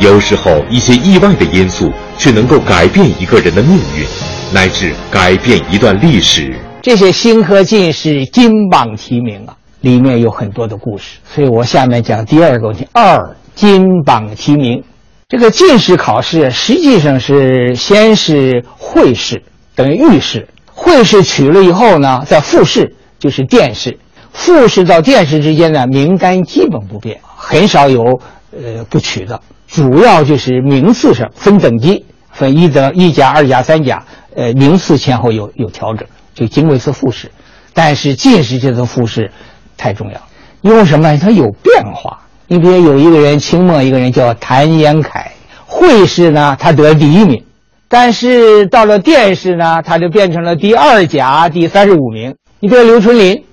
[0.00, 4.06] 有时候，一些意外的因素却能够改变一个人的命运，
[4.54, 6.56] 乃至改变一段历史。
[6.80, 11.18] 这些新科进士金榜题名啊，里面有很多的故事。
[11.34, 14.82] 所以我下面讲第二个问题：二金榜题名。
[15.28, 19.42] 这个进士考试实际上是先是会试，
[19.74, 20.48] 等于预试。
[20.72, 23.98] 会试取了以后呢，再复试就是殿试。
[24.32, 28.20] 复试到殿试之间呢，名单基本不变，很少有
[28.52, 29.40] 呃不取的。
[29.66, 34.04] 主要就是名次上分等级，分一等、一甲、二甲、三甲，
[34.34, 37.30] 呃，名次前后有有调整，就经过一次复试。
[37.74, 39.30] 但是进士这次复试
[39.76, 40.20] 太重要，
[40.62, 41.16] 因为什么？
[41.18, 42.20] 它有变化。
[42.46, 45.32] 你比如有一个人，清末一个人叫谭延闿，
[45.66, 47.44] 会试呢他得第一名，
[47.88, 52.36] 但是到了殿试呢，他就变成了第二甲第三十五名。
[52.60, 53.44] 你比如刘春霖，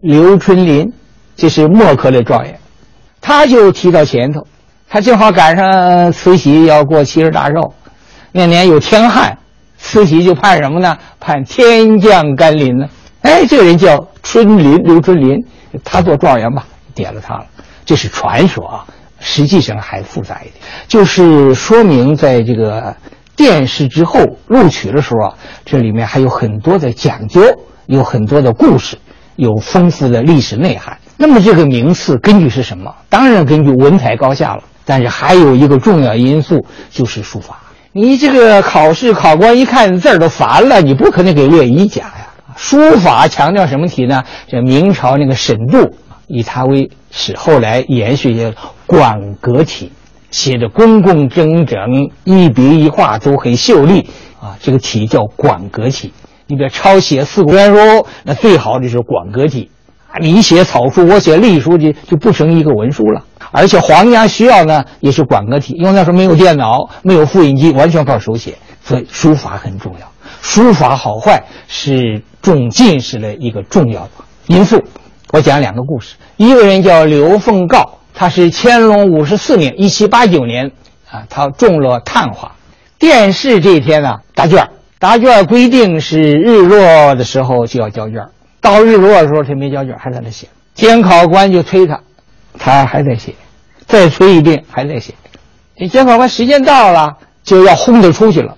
[0.00, 0.90] 刘春霖
[1.36, 2.58] 这是墨客的状元，
[3.20, 4.46] 他就提到前头。
[4.88, 7.74] 他正好赶上慈禧要过七十大寿，
[8.32, 9.36] 那年有天旱，
[9.76, 10.96] 慈禧就盼什么呢？
[11.20, 12.86] 盼天降甘霖呢。
[13.20, 15.44] 哎，这个人叫春霖，刘春霖，
[15.84, 17.44] 他做状元吧，点了他了。
[17.84, 18.86] 这是传说啊，
[19.20, 20.54] 实际上还复杂一点，
[20.88, 22.96] 就是说明在这个
[23.36, 25.34] 殿试之后录取的时候啊，
[25.66, 27.42] 这里面还有很多的讲究，
[27.86, 28.98] 有很多的故事，
[29.36, 30.98] 有丰富的历史内涵。
[31.16, 32.94] 那么这个名次根据是什么？
[33.08, 34.62] 当然根据文采高下了。
[34.86, 37.58] 但是还有一个重要因素就是书法。
[37.92, 42.28] 你这个考试考官一看字儿都烦了，你不可能给略一甲呀。
[42.54, 44.22] 书法强调什么体呢？
[44.46, 48.52] 这明朝那个沈度以他为始，后来延续下
[48.86, 49.90] 馆阁体，
[50.30, 51.78] 写的工工整整，
[52.24, 54.58] 一笔一画都很秀丽啊。
[54.60, 56.12] 这个体叫馆阁体。
[56.46, 59.70] 你比如抄写四国全书，那最好的是馆阁体。
[60.20, 63.24] 你写草书，我写隶书，就就不成一个文书了。
[63.50, 70.12] 而且皇家需要呢，也是馆阁体，因为那时候没有电脑，没有复印机，完全靠手写，所以书法很重要。
[70.40, 74.08] 书法好坏是中进士的一个重要
[74.46, 74.80] 因素。
[75.32, 80.70] 我讲两个故事，一个人叫刘凤告，他是乾隆五十四年（一七八九年）
[81.10, 82.52] 啊，他中了探花。
[83.00, 84.68] 殿试这一天呢，答卷，
[85.04, 88.22] 答卷规定是日落的时候就要交卷。
[88.62, 90.48] 到日落的时候，他没交卷，还在那写。
[90.72, 92.00] 监考官就催他，
[92.58, 93.34] 他还在写，
[93.86, 95.12] 再催一遍，还在写。
[95.76, 98.56] 这监考官时间到了，就要轰他出去了。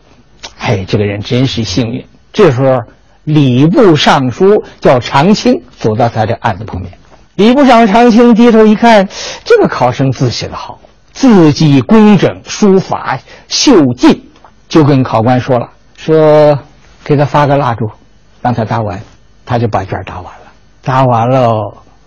[0.58, 2.06] 哎，这个人真是幸运。
[2.32, 2.78] 这时候，
[3.24, 6.92] 礼部尚书叫常清走到他的案子旁边。
[7.34, 9.08] 礼部尚书常清低头一看，
[9.44, 10.78] 这个考生字写得好，
[11.12, 13.18] 字迹工整，书法
[13.48, 14.22] 秀劲，
[14.68, 16.58] 就跟考官说了：“说
[17.04, 17.90] 给他发个蜡烛，
[18.42, 19.00] 让他答完。”
[19.48, 20.50] 他就把卷答完了，
[20.82, 21.52] 答完了，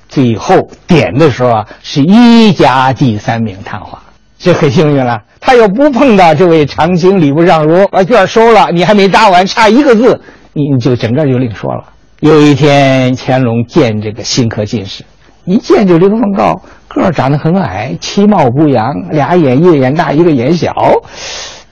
[0.10, 3.98] 最后点的时候啊，是一甲第三名探花，
[4.38, 5.22] 这很幸运了。
[5.40, 10.20] 他要不碰到这位常清礼部尚书，把卷收了，你还没答完，差一个字，
[10.52, 11.82] 你你就整个就另说了。
[12.20, 15.06] 有一天，乾隆见这个新科进士，
[15.46, 20.74] 一见就刘凤告，个儿长得很矮，其貌不扬，俩眼一个眼大，一个眼小。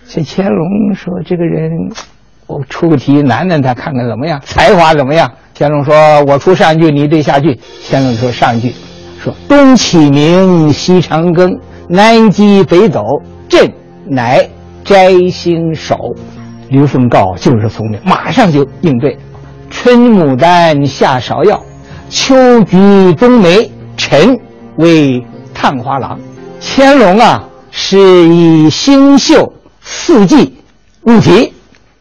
[0.10, 1.70] 这乾隆说：“这个人，
[2.47, 5.93] 我出个题难难他，看看怎么样，才华怎么样。”乾隆说
[6.26, 8.74] ：“我出上句，你对下句。”乾隆说：“上句，
[9.22, 13.03] 说东启明，西长庚，南击北斗，
[13.49, 13.70] 朕
[14.05, 14.47] 乃
[14.86, 15.97] 摘星手。”
[16.70, 19.18] 刘凤告就是聪明，马上就应对
[19.70, 21.62] ：“春牡丹，夏芍药，
[22.10, 24.38] 秋菊冬梅，臣
[24.78, 25.22] 为
[25.53, 26.18] 探花郎。”
[26.62, 29.53] 乾隆啊，是以星宿
[29.89, 30.57] 四季
[31.01, 31.53] 入题，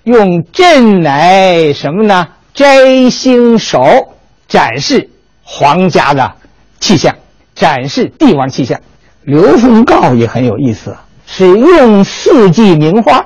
[0.03, 2.27] 用朕来什么呢？
[2.53, 4.15] 摘星手，
[4.49, 5.09] 展示
[5.45, 6.35] 皇家的
[6.81, 7.15] 气象，
[7.55, 8.81] 展示帝王气象。
[9.23, 13.25] 刘凤告也很有意思，是用四季名花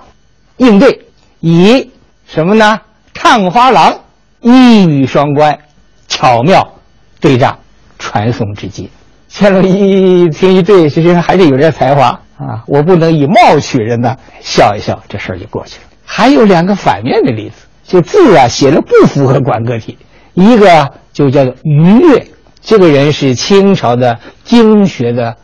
[0.59, 1.07] 应对，
[1.41, 1.91] 以
[2.27, 2.81] 什么呢？
[3.15, 3.99] 探花郎
[4.41, 5.59] 一语双关，
[6.07, 6.75] 巧妙
[7.19, 7.59] 对仗，
[7.99, 8.91] 传颂之极。
[9.33, 12.65] 乾隆一听一对，其实还是有点才华啊！
[12.67, 15.89] 我不能以貌取人呢，笑一笑，这事儿就过去了。
[16.05, 17.67] 还有两个反面的例子。
[17.87, 19.99] 就字啊写的不符合管个体，
[20.35, 22.25] 一个就叫做于越，
[22.61, 25.37] 这个人是清朝的经学的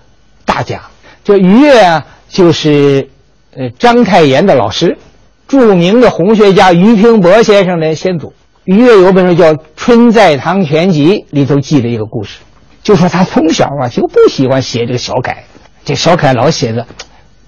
[0.44, 0.82] 大家。
[1.24, 3.08] 这于越啊，就是
[3.56, 4.96] 呃章太炎的老师，
[5.48, 8.32] 著名的红学家于平伯先生的先祖。
[8.62, 12.38] 于越有本书叫《春在堂全集》，里头记了一个故事，
[12.84, 15.42] 就说他从小啊就不喜欢写这个小楷，
[15.86, 16.84] 这小楷老写的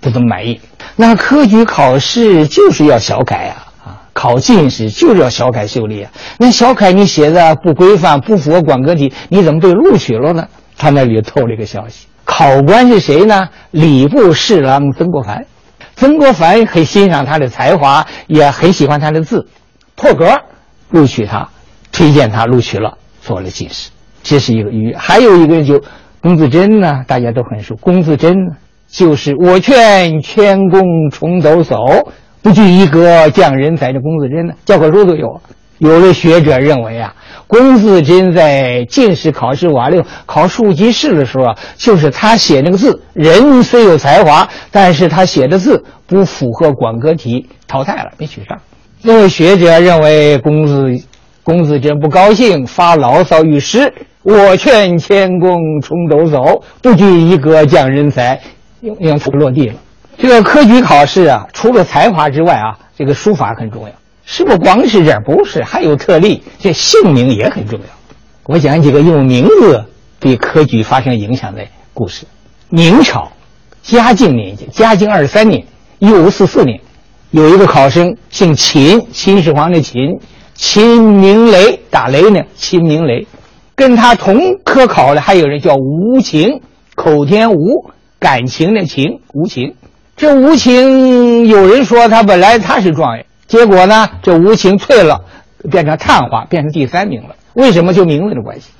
[0.01, 0.61] 不怎么满意。
[0.95, 6.11] 那科举考试就是要小楷啊啊，考进士就是要小楷秀丽啊。
[6.39, 10.47] 那小楷你写的不规范，不符合管科体，你怎么被录取了呢？
[10.77, 13.49] 他那里透了一个消息，考官是谁呢？
[13.73, 15.45] 礼部侍郎曾国藩。
[15.97, 19.49] 曾国藩很欣赏他的才华，也很喜欢他的字，
[19.97, 20.41] 破格
[20.91, 21.49] 录取他，
[21.91, 23.91] 推荐他录取了，做了进士。
[24.23, 25.83] 这是一个鱼，还有一个人就
[26.21, 27.77] 龚自珍呢，大家都很熟。
[27.77, 28.35] 龚自珍，
[28.89, 32.09] 就是我劝谦公重抖擞，
[32.43, 35.41] 不拘一格降人才的龚自珍呢，教科书都有。
[35.79, 37.15] 有的学者认为啊，
[37.47, 48.59] 龚自珍在进士考试瓦六考庶吉士的时候啊，就是他写那个字，人虽有才华，但是他写的字不符合管科题，淘汰了，没取上。
[49.03, 51.01] 那位学者认为龚自
[51.45, 58.41] 龚自珍不高兴，发牢骚御史：“我劝谦恭重抖擞，不拘一格降人才。”
[58.81, 59.75] 用用词落地了。
[60.17, 63.89] 这个科举考试啊，除了才华之外啊，这个书法很重要。
[64.25, 65.19] 是不光是这？
[65.21, 67.87] 不是，还有特例，这姓名也很重要。
[68.45, 69.85] 我讲几个用名字
[70.21, 71.63] 对科举发生影响的
[71.93, 72.25] 故事。
[72.69, 73.33] 明朝
[73.83, 75.65] 嘉靖年间，嘉靖二十三年
[75.99, 76.79] （一五四四年），
[77.33, 80.21] 有一个考生姓秦，秦始皇的秦，
[80.55, 83.27] 秦明雷，打雷呢，秦明雷。
[83.79, 86.63] 跟他同科考的还有人叫吴情，
[86.97, 89.77] 口天吴，感情的情，吴情。
[90.17, 93.25] 这吴情有人说他本来他是状元。
[93.47, 94.11] 结果呢？
[94.21, 95.21] 这吴情退了，
[95.71, 97.37] 变成探花，变成第三名了。
[97.55, 97.95] 为什么？
[97.95, 98.71] 就名字的关系。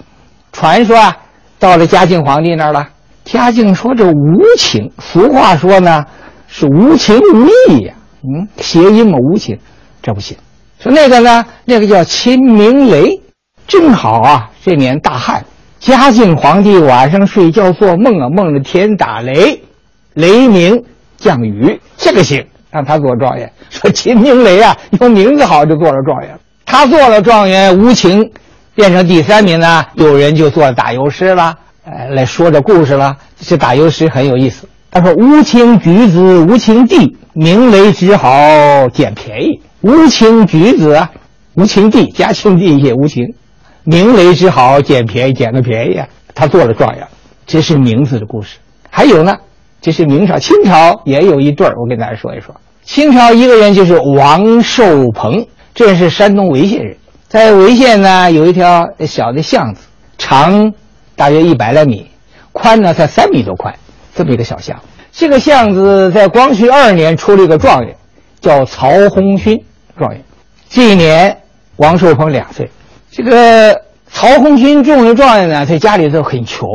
[0.51, 1.17] 传说啊，
[1.61, 2.89] 到了嘉靖皇帝那儿了。
[3.25, 6.05] 嘉靖说：“这无情，俗话说呢，
[6.49, 7.95] 是无情无义呀。
[8.25, 9.57] 嗯，谐音嘛，无情，
[10.03, 10.37] 这不行。
[10.81, 13.21] 说那个呢，那个叫秦明雷，
[13.69, 15.45] 正好啊，这年大旱，
[15.79, 19.63] 嘉靖皇帝晚上睡觉做梦啊，梦着天打雷，
[20.15, 20.83] 雷鸣
[21.19, 26.39] 降雨，这个行。”让他做状元，说秦明雷啊，用名字好就做了状元。
[26.67, 28.31] 他做了状元，无情
[28.75, 29.83] 变成第三名呢。
[29.95, 31.55] 有人就做打油诗了，
[31.87, 33.17] 呃，来说这故事了。
[33.41, 34.69] 这打油诗很有意思。
[34.91, 38.29] 他说：“无情举子无情弟，明雷只好
[38.93, 39.63] 捡便宜。
[39.81, 41.09] 无情举子，
[41.55, 43.25] 无情弟嘉庆帝也无情，
[43.91, 46.01] 明雷只好捡便宜，捡个便宜。
[46.35, 47.07] 他做了状元，
[47.47, 48.59] 这是名字的故事。
[48.91, 49.35] 还有呢。”
[49.81, 52.53] 这是明朝，清朝也有一对儿，我跟大家说一说。
[52.83, 56.97] 清朝一个人就是王寿鹏，这是山东潍县人，
[57.29, 59.83] 在潍县呢有一条小的巷子，
[60.19, 60.73] 长
[61.15, 62.09] 大约一百来米，
[62.51, 63.73] 宽呢才三米多宽，
[64.17, 64.77] 这么一个小巷。
[65.13, 67.95] 这个巷子在光绪二年出了一个状元，
[68.41, 69.65] 叫曹洪勋
[69.97, 70.21] 状元。
[70.69, 71.39] 这一年
[71.77, 72.69] 王寿鹏两岁，
[73.19, 76.69] 这个曹洪勋中了状元呢，他家里头很穷，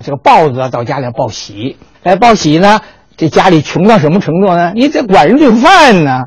[0.00, 1.76] 这个豹子到家里报喜。
[2.02, 2.80] 来报喜呢？
[3.16, 4.72] 这家里穷到什么程度呢？
[4.74, 6.24] 你得管人顿饭呢，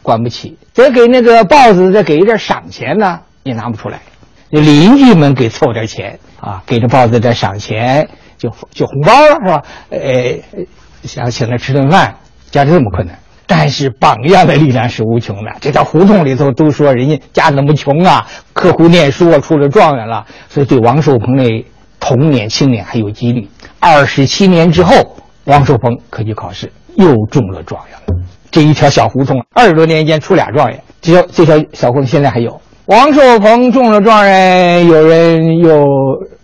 [0.00, 4.00] 管不起；得给那个豹子再给一点赏钱呢，也拿不出来。
[4.48, 8.08] 邻居们给凑点钱啊，给这豹子点赏钱，
[8.38, 9.62] 就就红包了，是吧？
[9.90, 10.38] 呃，
[11.04, 12.16] 想请他吃顿饭，
[12.50, 13.18] 家里这么困难。
[13.54, 15.52] 但是榜样的力量是无穷的。
[15.60, 21.66] 这条胡同里头都说人家家那么穷啊，刻苦念书啊，出了状元了，所以对王寿鹏的
[22.00, 23.50] 童年、青年还有激励。
[23.78, 24.94] 二十七年之后。
[25.46, 27.98] 王寿鹏科举考试又中了状元，
[28.52, 32.60] 这一条小胡同二十多年间出俩状元，这条这条小胡同现在还有。
[32.86, 35.84] 王寿鹏中了状元，有人又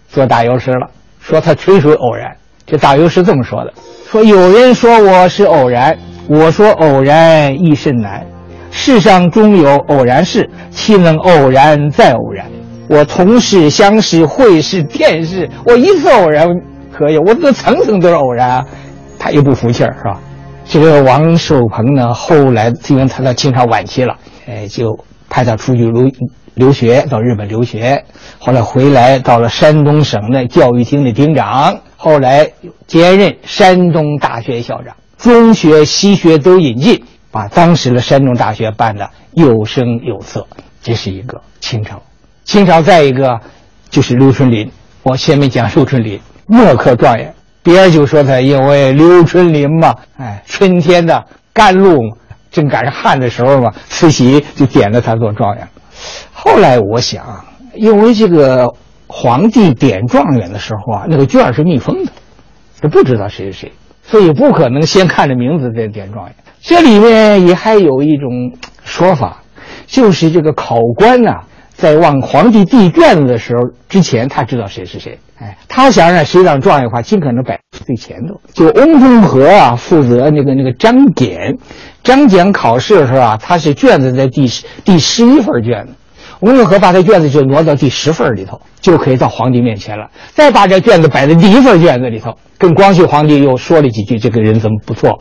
[0.09, 0.91] 做打油诗了，
[1.21, 2.37] 说他纯属偶然。
[2.67, 3.73] 这打油诗这么说的：
[4.11, 5.97] 说有人说我是偶然，
[6.29, 8.25] 我说偶然亦甚难。
[8.71, 12.47] 世上终有偶然事，岂能偶然再偶然？
[12.89, 16.47] 我同事相识会试殿试，我一次偶然
[16.93, 18.65] 可以，我这层层都是偶然。
[19.19, 20.21] 他又不服气儿，是吧？
[20.65, 24.15] 这个王寿鹏呢，后来因为他到清朝晚期了，
[24.47, 24.99] 哎，就
[25.29, 26.11] 派他出去留
[26.55, 28.05] 留学，到日本留学。
[28.39, 32.49] 后来回来到了山东省的教育厅的厅长，后来
[32.87, 40.47] 兼任山东大学校长，中学西学都引进，把当时的山东大学办得有声有色。
[40.81, 42.01] 这是一个清朝。
[42.45, 43.41] 清朝再一个
[43.91, 44.71] 就是刘春霖，
[45.03, 47.35] 我前面讲刘春霖，墨客状元。
[47.63, 51.99] 别人就说他因为刘春霖嘛，哎，春天的甘露，
[52.51, 55.69] 正赶上旱的时候嘛，慈禧就点了他做状元。
[56.33, 57.45] 后来我想，
[57.75, 58.73] 因为这个
[59.09, 62.13] 皇帝点状元的时候啊，那个卷是密封的，
[62.81, 63.73] 他不知道谁是谁，
[64.11, 66.35] 所以不可能先看着名字再点状元。
[66.61, 68.53] 这里面也还有一种
[68.85, 69.43] 说法，
[69.87, 71.43] 就是这个考官呐。
[71.75, 78.41] 在往皇帝递卷子的时候，之前他知道谁是谁，哎，他想让谁当状元的话，尽可能摆最前头。
[78.53, 81.57] 就翁同龢啊，负责那个那个张检，
[82.03, 85.93] 张检考试的时候啊，他是卷子在第十第十一份卷子，
[86.41, 90.09] 翁同龢把这卷子就挪到第十份里头，就可以到皇帝面前了。
[90.33, 95.21] 再把这卷子摆在第一份卷子里头，跟光绪皇帝又说了几句，这个人怎么不错，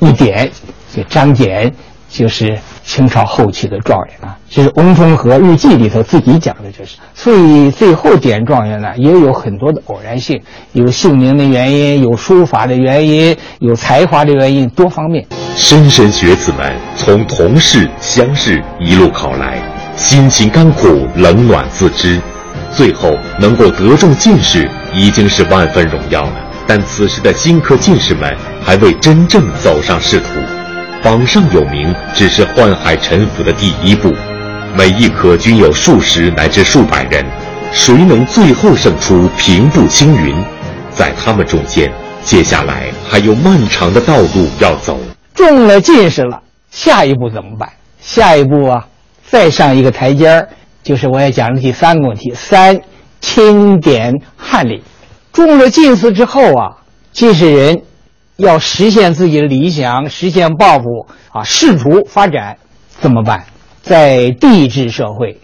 [0.00, 0.50] 一点，
[0.94, 1.72] 这张謇
[2.10, 6.96] 就是清朝后期的状元啊，这是翁同龢日记里头自己讲的，这是。
[7.14, 10.42] 所以最后点状元呢，也有很多的偶然性，
[10.72, 15.26] 有姓名的原因，有书法的原因，有才华的原因，多方面。
[15.56, 19.60] 莘莘学子们从同事、乡试一路考来，
[19.98, 22.20] 辛勤甘苦，冷暖自知，
[22.72, 26.32] 最后能够得中进士，已经是万分荣耀了。
[26.68, 28.32] 但此时的新科进士们
[28.62, 30.26] 还未真正走上仕途。
[31.02, 34.14] 榜上有名只是宦海沉浮的第一步，
[34.76, 37.24] 每一科均有数十乃至数百人，
[37.72, 40.36] 谁能最后胜出平步青云？
[40.94, 41.92] 在他们中间，
[42.22, 44.96] 接下来还有漫长的道路要走。
[45.34, 46.40] 中了进士了，
[46.70, 47.68] 下一步怎么办？
[48.00, 48.86] 下一步啊，
[49.30, 50.48] 再上一个台阶儿，
[50.82, 52.80] 就是我也讲了第三个问题：三，
[53.20, 54.82] 钦点翰林。
[55.32, 56.78] 中了进士之后啊，
[57.12, 57.82] 进士人。
[58.36, 62.56] 要实现自己的理想，实现抱负啊，仕途发展
[63.00, 63.46] 怎么办？
[63.82, 65.40] 在帝制社会，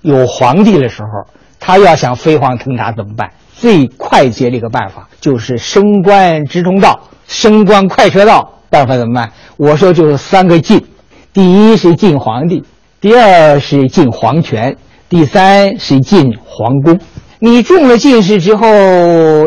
[0.00, 1.30] 有皇帝的时候，
[1.60, 3.32] 他要想飞黄腾达怎么办？
[3.54, 8.54] 最快捷的一个办法就是升官直通道，升官快车道。
[8.70, 9.30] 办法怎么办？
[9.58, 10.86] 我说就是三个进：
[11.34, 12.64] 第一是进皇帝，
[13.00, 14.76] 第二是进皇权，
[15.08, 16.98] 第三是进皇宫。
[17.38, 18.66] 你中了进士之后，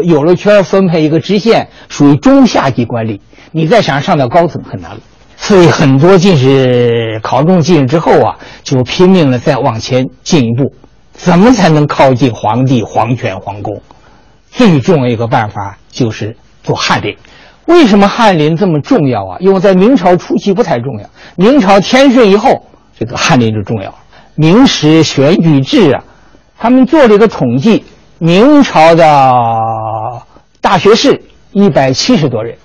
[0.03, 3.19] 有了圈分配一个知县，属于中下级官吏。
[3.51, 4.91] 你再想上到高层很难，
[5.35, 10.73] 所以很多进士考中进士之后啊，就拼命的再往前进一步。
[11.11, 13.81] 怎么才能靠近皇帝、皇权、皇宫？
[14.49, 17.17] 最重要一个办法就是做翰林。
[17.65, 19.37] 为什么翰林这么重要啊？
[19.41, 22.65] 因为在明朝初期不太重要，明朝天顺以后，
[23.01, 23.91] 这个翰林就重要。
[24.35, 26.03] 明史选举制啊。
[26.59, 27.83] 他们做了一个统计，
[28.19, 29.33] 明朝的
[30.61, 31.19] 大学士
[31.51, 32.55] 一百七十多人，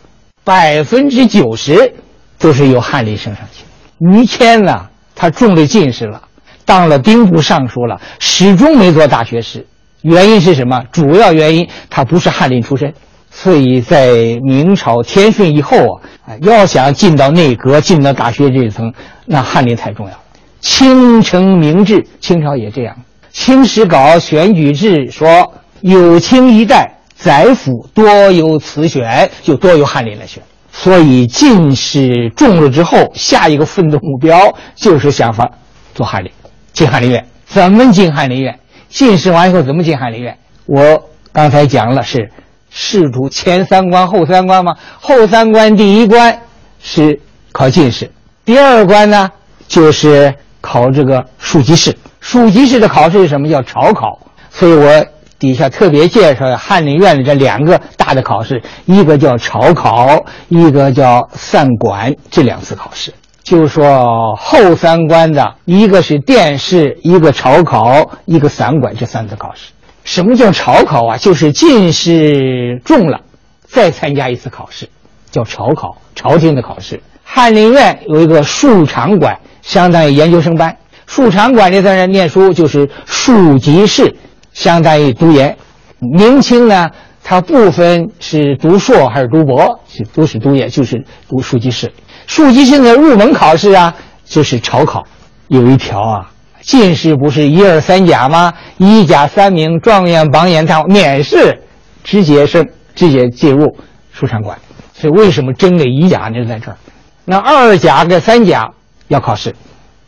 [0.45, 1.95] 百分之九十
[2.39, 3.65] 都是由翰林升上去。
[3.99, 6.21] 于谦呢，他中了进士了，
[6.67, 9.67] 当了兵部尚书了，始终没做大学士。
[10.03, 10.85] 原因是什么？
[10.93, 12.93] 主要原因他不是翰林出身，
[13.31, 15.79] 所以在明朝天顺以后
[16.27, 18.93] 啊，要想进到内阁、进到大学这一层，
[19.25, 20.13] 那翰林太重要。
[20.61, 22.97] 清承明制，清朝也这样。
[23.31, 30.43] 清史稿选举制说，有清一代宰辅多由此选，就多由翰林来选。
[30.73, 35.51] 所以进士中了之后，下一个奋斗目标就是想法
[35.95, 36.31] 做翰林，
[36.73, 37.27] 进翰林院。
[37.47, 38.59] 怎么进翰林院？
[38.89, 40.37] 进士完以后怎么进翰林院？
[40.67, 42.31] 我刚才讲了，是
[42.71, 44.77] 仕途前三关后三关吗？
[45.01, 46.41] 后三关第一关
[46.83, 47.21] 是
[47.53, 48.11] 考进士，
[48.45, 49.31] 第二关呢
[49.69, 50.35] 就是
[50.67, 51.97] 考这个庶吉士。
[52.21, 53.49] 庶吉士的考试是什么？
[53.49, 54.19] 叫朝考。
[54.51, 55.07] 所以我
[55.39, 62.15] 底下特别介绍翰林院的这两个大的考试，一个叫朝考，一个叫散馆。
[62.31, 63.13] 这两次考试，
[63.45, 68.97] 就说后三关的一个是殿试，一个朝考，一个散馆。
[68.97, 69.73] 这三次考试，
[70.05, 71.17] 什么叫朝考啊？
[71.19, 73.21] 就是进士中了，
[73.67, 74.89] 再参加一次考试，
[75.31, 77.01] 叫朝考，朝廷的考试。
[77.23, 80.75] 翰林院有一个庶长馆，相当于研究生班。
[81.07, 84.17] 庶长馆里在那念书，就是庶吉士，
[84.53, 85.57] 相当于读研。
[85.99, 86.89] 明清呢，
[87.25, 91.93] 它不分是读硕还是读博，是都是读研，就是读庶吉士。
[92.29, 93.95] 庶吉士的入门考试啊，
[94.25, 95.05] 就是朝考。
[95.49, 98.55] 有一条啊，进士不是一二三甲吗？
[98.79, 101.63] 一甲三名，状元、榜眼、探免试，
[102.05, 103.77] 直接升，直接进入
[104.13, 104.59] 庶场馆。
[104.93, 106.45] 所以为什么争个一甲呢？
[106.49, 106.77] 在这儿，
[107.25, 108.73] 那二甲跟三甲
[109.09, 109.55] 要考试。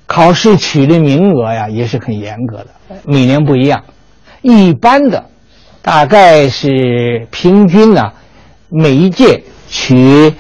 [0.07, 2.68] 考试取的名额呀，也是很严格的，
[3.05, 3.84] 每年不一样。
[4.40, 5.22] 一般的，
[5.82, 8.11] 大概是平均呢，
[8.70, 10.32] 每一届取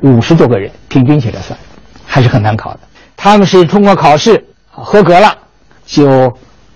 [0.00, 1.58] 五十多个人，平均起来算，
[2.06, 2.80] 还是很难考的。
[3.14, 5.36] 他们是通过考试合格了，
[5.84, 6.32] 就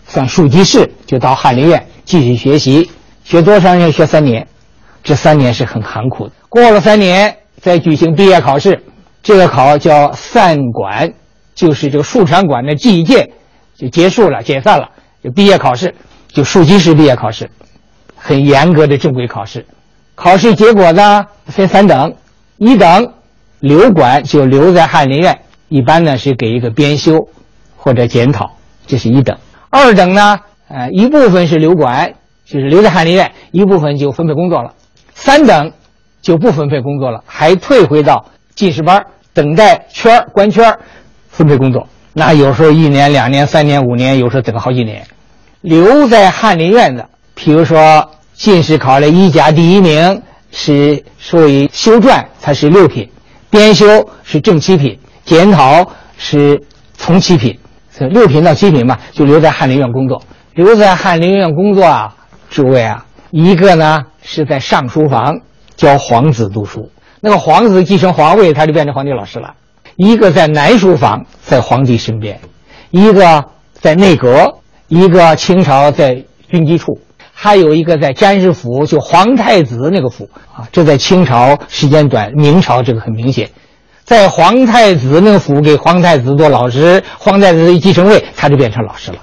[0.06, 2.90] 算庶吉士，就到翰林院继续学习，
[3.24, 3.90] 学多少年？
[3.90, 4.46] 学三年，
[5.02, 6.32] 这三年是很寒苦的。
[6.50, 8.82] 过了三年，再举行毕业考试，
[9.28, 11.12] 这个考叫散馆。
[11.54, 13.32] 就是这个庶长馆的第一届
[13.76, 14.90] 就结束了，解散了，
[15.24, 15.92] 就毕业考试，
[16.28, 17.50] 就庶吉士毕业考试，
[18.16, 19.66] 很严格的正规考试。
[20.14, 22.14] 考试结果呢分三等，
[22.58, 23.12] 一等
[23.58, 27.28] 留馆就留在翰林院，一般呢是给一个编修
[27.76, 28.52] 或者检讨，
[28.86, 29.36] 这是一等。
[29.68, 32.14] 二等呢，呃一部分是留馆，
[32.46, 34.74] 就是留在翰林院，一部分就分配工作了。
[35.12, 35.72] 三等
[36.22, 39.06] 就不分配工作了，还退回到进士班儿
[39.38, 40.80] 等待圈儿官圈儿
[41.28, 41.86] 分配工作。
[42.12, 45.06] 那有时候一年、两年、三年、五年，有时候等好几年。
[45.60, 50.20] 留在翰林院的，比如说进士考了一甲第一名，
[50.50, 53.06] 是属于修撰，才是六品；
[53.48, 53.86] 编修
[54.24, 56.60] 是正七品，检讨是
[56.94, 57.56] 从七品。
[58.10, 60.20] 六品到七品嘛，就留在翰林院工作。
[60.54, 62.12] 留在翰林院工作啊，
[62.50, 65.38] 诸位啊，一个呢是在上书房
[65.76, 66.90] 教皇子读书，
[67.20, 69.54] 那个皇子继承皇位，他就变成皇帝老师了。
[69.96, 72.36] 一个在南书房，在皇帝身边；
[72.90, 76.92] 一个在内阁；一个清朝在军机处；
[77.32, 80.68] 还有一个在詹事府，就皇太子那个府啊。
[80.70, 83.50] 这在清朝时间短，明朝这个很明显，
[84.04, 89.18] 在皇太子那个府给皇太子做老师，皇太子一继承位，他就变成老师了，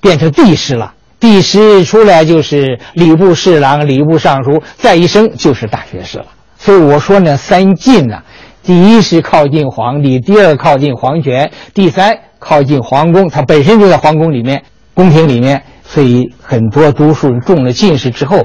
[0.00, 0.94] 变成帝师了。
[1.20, 6.26] 帝师出来就是礼部侍郎、礼部尚书，再一升就是大学士了。
[6.66, 8.24] 所以我说呢，三进呢。
[8.64, 13.28] 第一是靠近皇帝，第二靠近皇权，第三靠近皇宫。
[13.28, 18.44] 他本身就在皇宫里面、宫廷里面，所以很多读书人中了进士之后，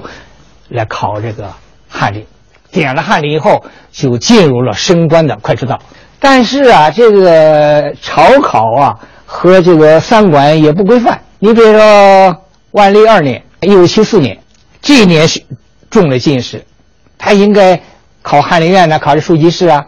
[0.69, 1.51] 来考这个
[1.89, 2.24] 翰林，
[2.72, 5.80] 点了翰林以后，就进入了升官的快车道。
[6.19, 11.19] 但是啊，这个朝考啊和这个三管也不规范。
[11.39, 12.38] 你比如说
[12.69, 14.38] 万历二年（一五七四年），
[14.80, 15.41] 这一年是
[15.89, 16.63] 中了进士，
[17.17, 17.82] 他应该
[18.22, 19.86] 考翰林院呢，考这庶吉士啊。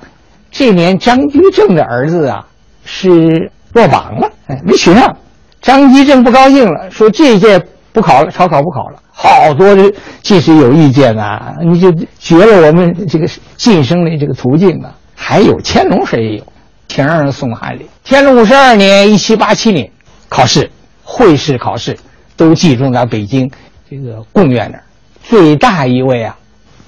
[0.52, 2.46] 这年张居正的儿子啊
[2.86, 5.18] 是落榜了，哎，没取上。
[5.62, 7.60] 张居正不高兴了，说这届
[7.92, 9.02] 不考了，朝考不考了。
[9.12, 13.28] 好多的进士有意见啊，你就绝了我们这个
[13.58, 14.94] 晋升的这个途径啊。
[15.16, 16.44] 还有乾隆时也有，
[16.88, 17.88] 挺让人送翰林。
[18.06, 19.90] 乾隆五十二年（一七八七年）
[20.30, 20.70] 考试，
[21.04, 21.98] 会试考试
[22.36, 23.50] 都集中在北京
[23.90, 24.84] 这个贡院那儿。
[25.24, 26.38] 最大一位啊，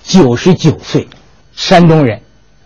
[0.04, 1.08] 九十九岁，
[1.56, 2.22] 山东人。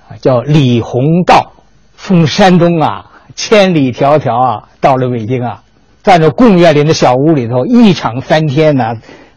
[0.08, 1.54] 啊叫李鸿道，
[1.96, 5.62] 从山东啊千里迢迢啊到了北京啊，
[6.02, 8.86] 在那贡院里的小屋里头一场三天呢，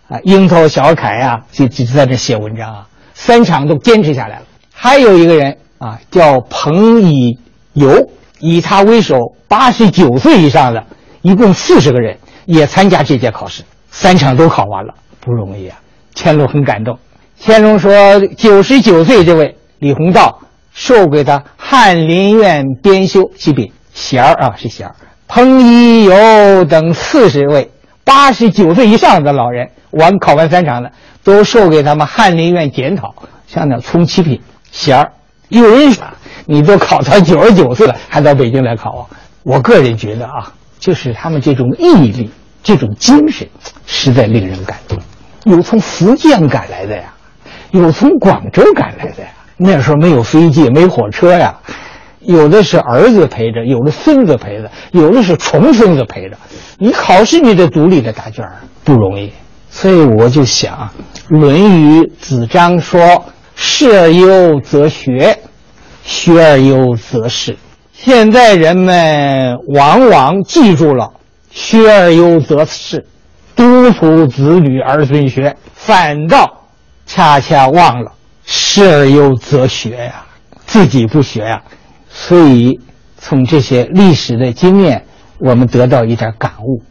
[0.08, 4.46] 啊樱桃小楷啊就就在这写文章啊，三场都坚持下来了。
[4.72, 7.38] 还有一个人啊叫彭以
[7.74, 10.82] 游，以他为首，八十九岁以上的，
[11.20, 15.78] 一共四十个人也参加这届考试，三场都考完了，不容易啊。
[16.14, 16.98] 乾隆很感动，
[17.44, 20.38] 乾隆说九十九岁这位李鸿道。
[20.74, 24.94] 授给他翰林院编修七品衔儿啊，是衔儿。
[25.28, 27.70] 彭一游等四十位
[28.04, 30.90] 八十九岁以上的老人，完考完三场的，
[31.22, 33.14] 都授给他们翰林院检讨，
[33.46, 34.40] 像那从七品
[34.70, 35.12] 衔儿。
[35.50, 36.04] 有人说，
[36.46, 39.06] 你都考到九十九岁了，还到北京来考啊？
[39.42, 42.30] 我个人觉得啊，就是他们这种毅力、
[42.62, 43.46] 这种精神，
[43.84, 44.98] 实在令人感动。
[45.44, 47.12] 有从福建赶来的呀，
[47.72, 49.28] 有从广州赶来的呀。
[49.56, 51.54] 那时候没有飞机，没火车呀，
[52.20, 56.36] 有的是儿子陪着，有的孙子陪着，有的是重孙子陪着。
[56.78, 58.44] 你考试你得独立的答卷
[58.84, 59.32] 不容易。
[59.70, 60.90] 所以我就想，
[61.38, 63.24] 《论语》子张说
[63.56, 65.38] ：“事而优则学，
[66.04, 67.56] 学而优则仕。”
[67.94, 71.12] 现在人们往往记住了
[71.50, 73.06] “学而优则仕”，
[73.56, 76.61] 督促子女儿孙学，反倒
[77.06, 78.12] 恰恰忘了。
[78.44, 80.26] 师而优则学呀，
[80.66, 81.62] 自己不学呀，
[82.10, 82.80] 所以
[83.16, 85.06] 从这些历史的经验，
[85.38, 86.82] 我们得到一点感悟。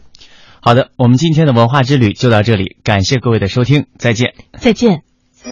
[0.61, 5.10] 好的，我们今天的文化之旅就到这里，感谢各位的收听，再见，再见。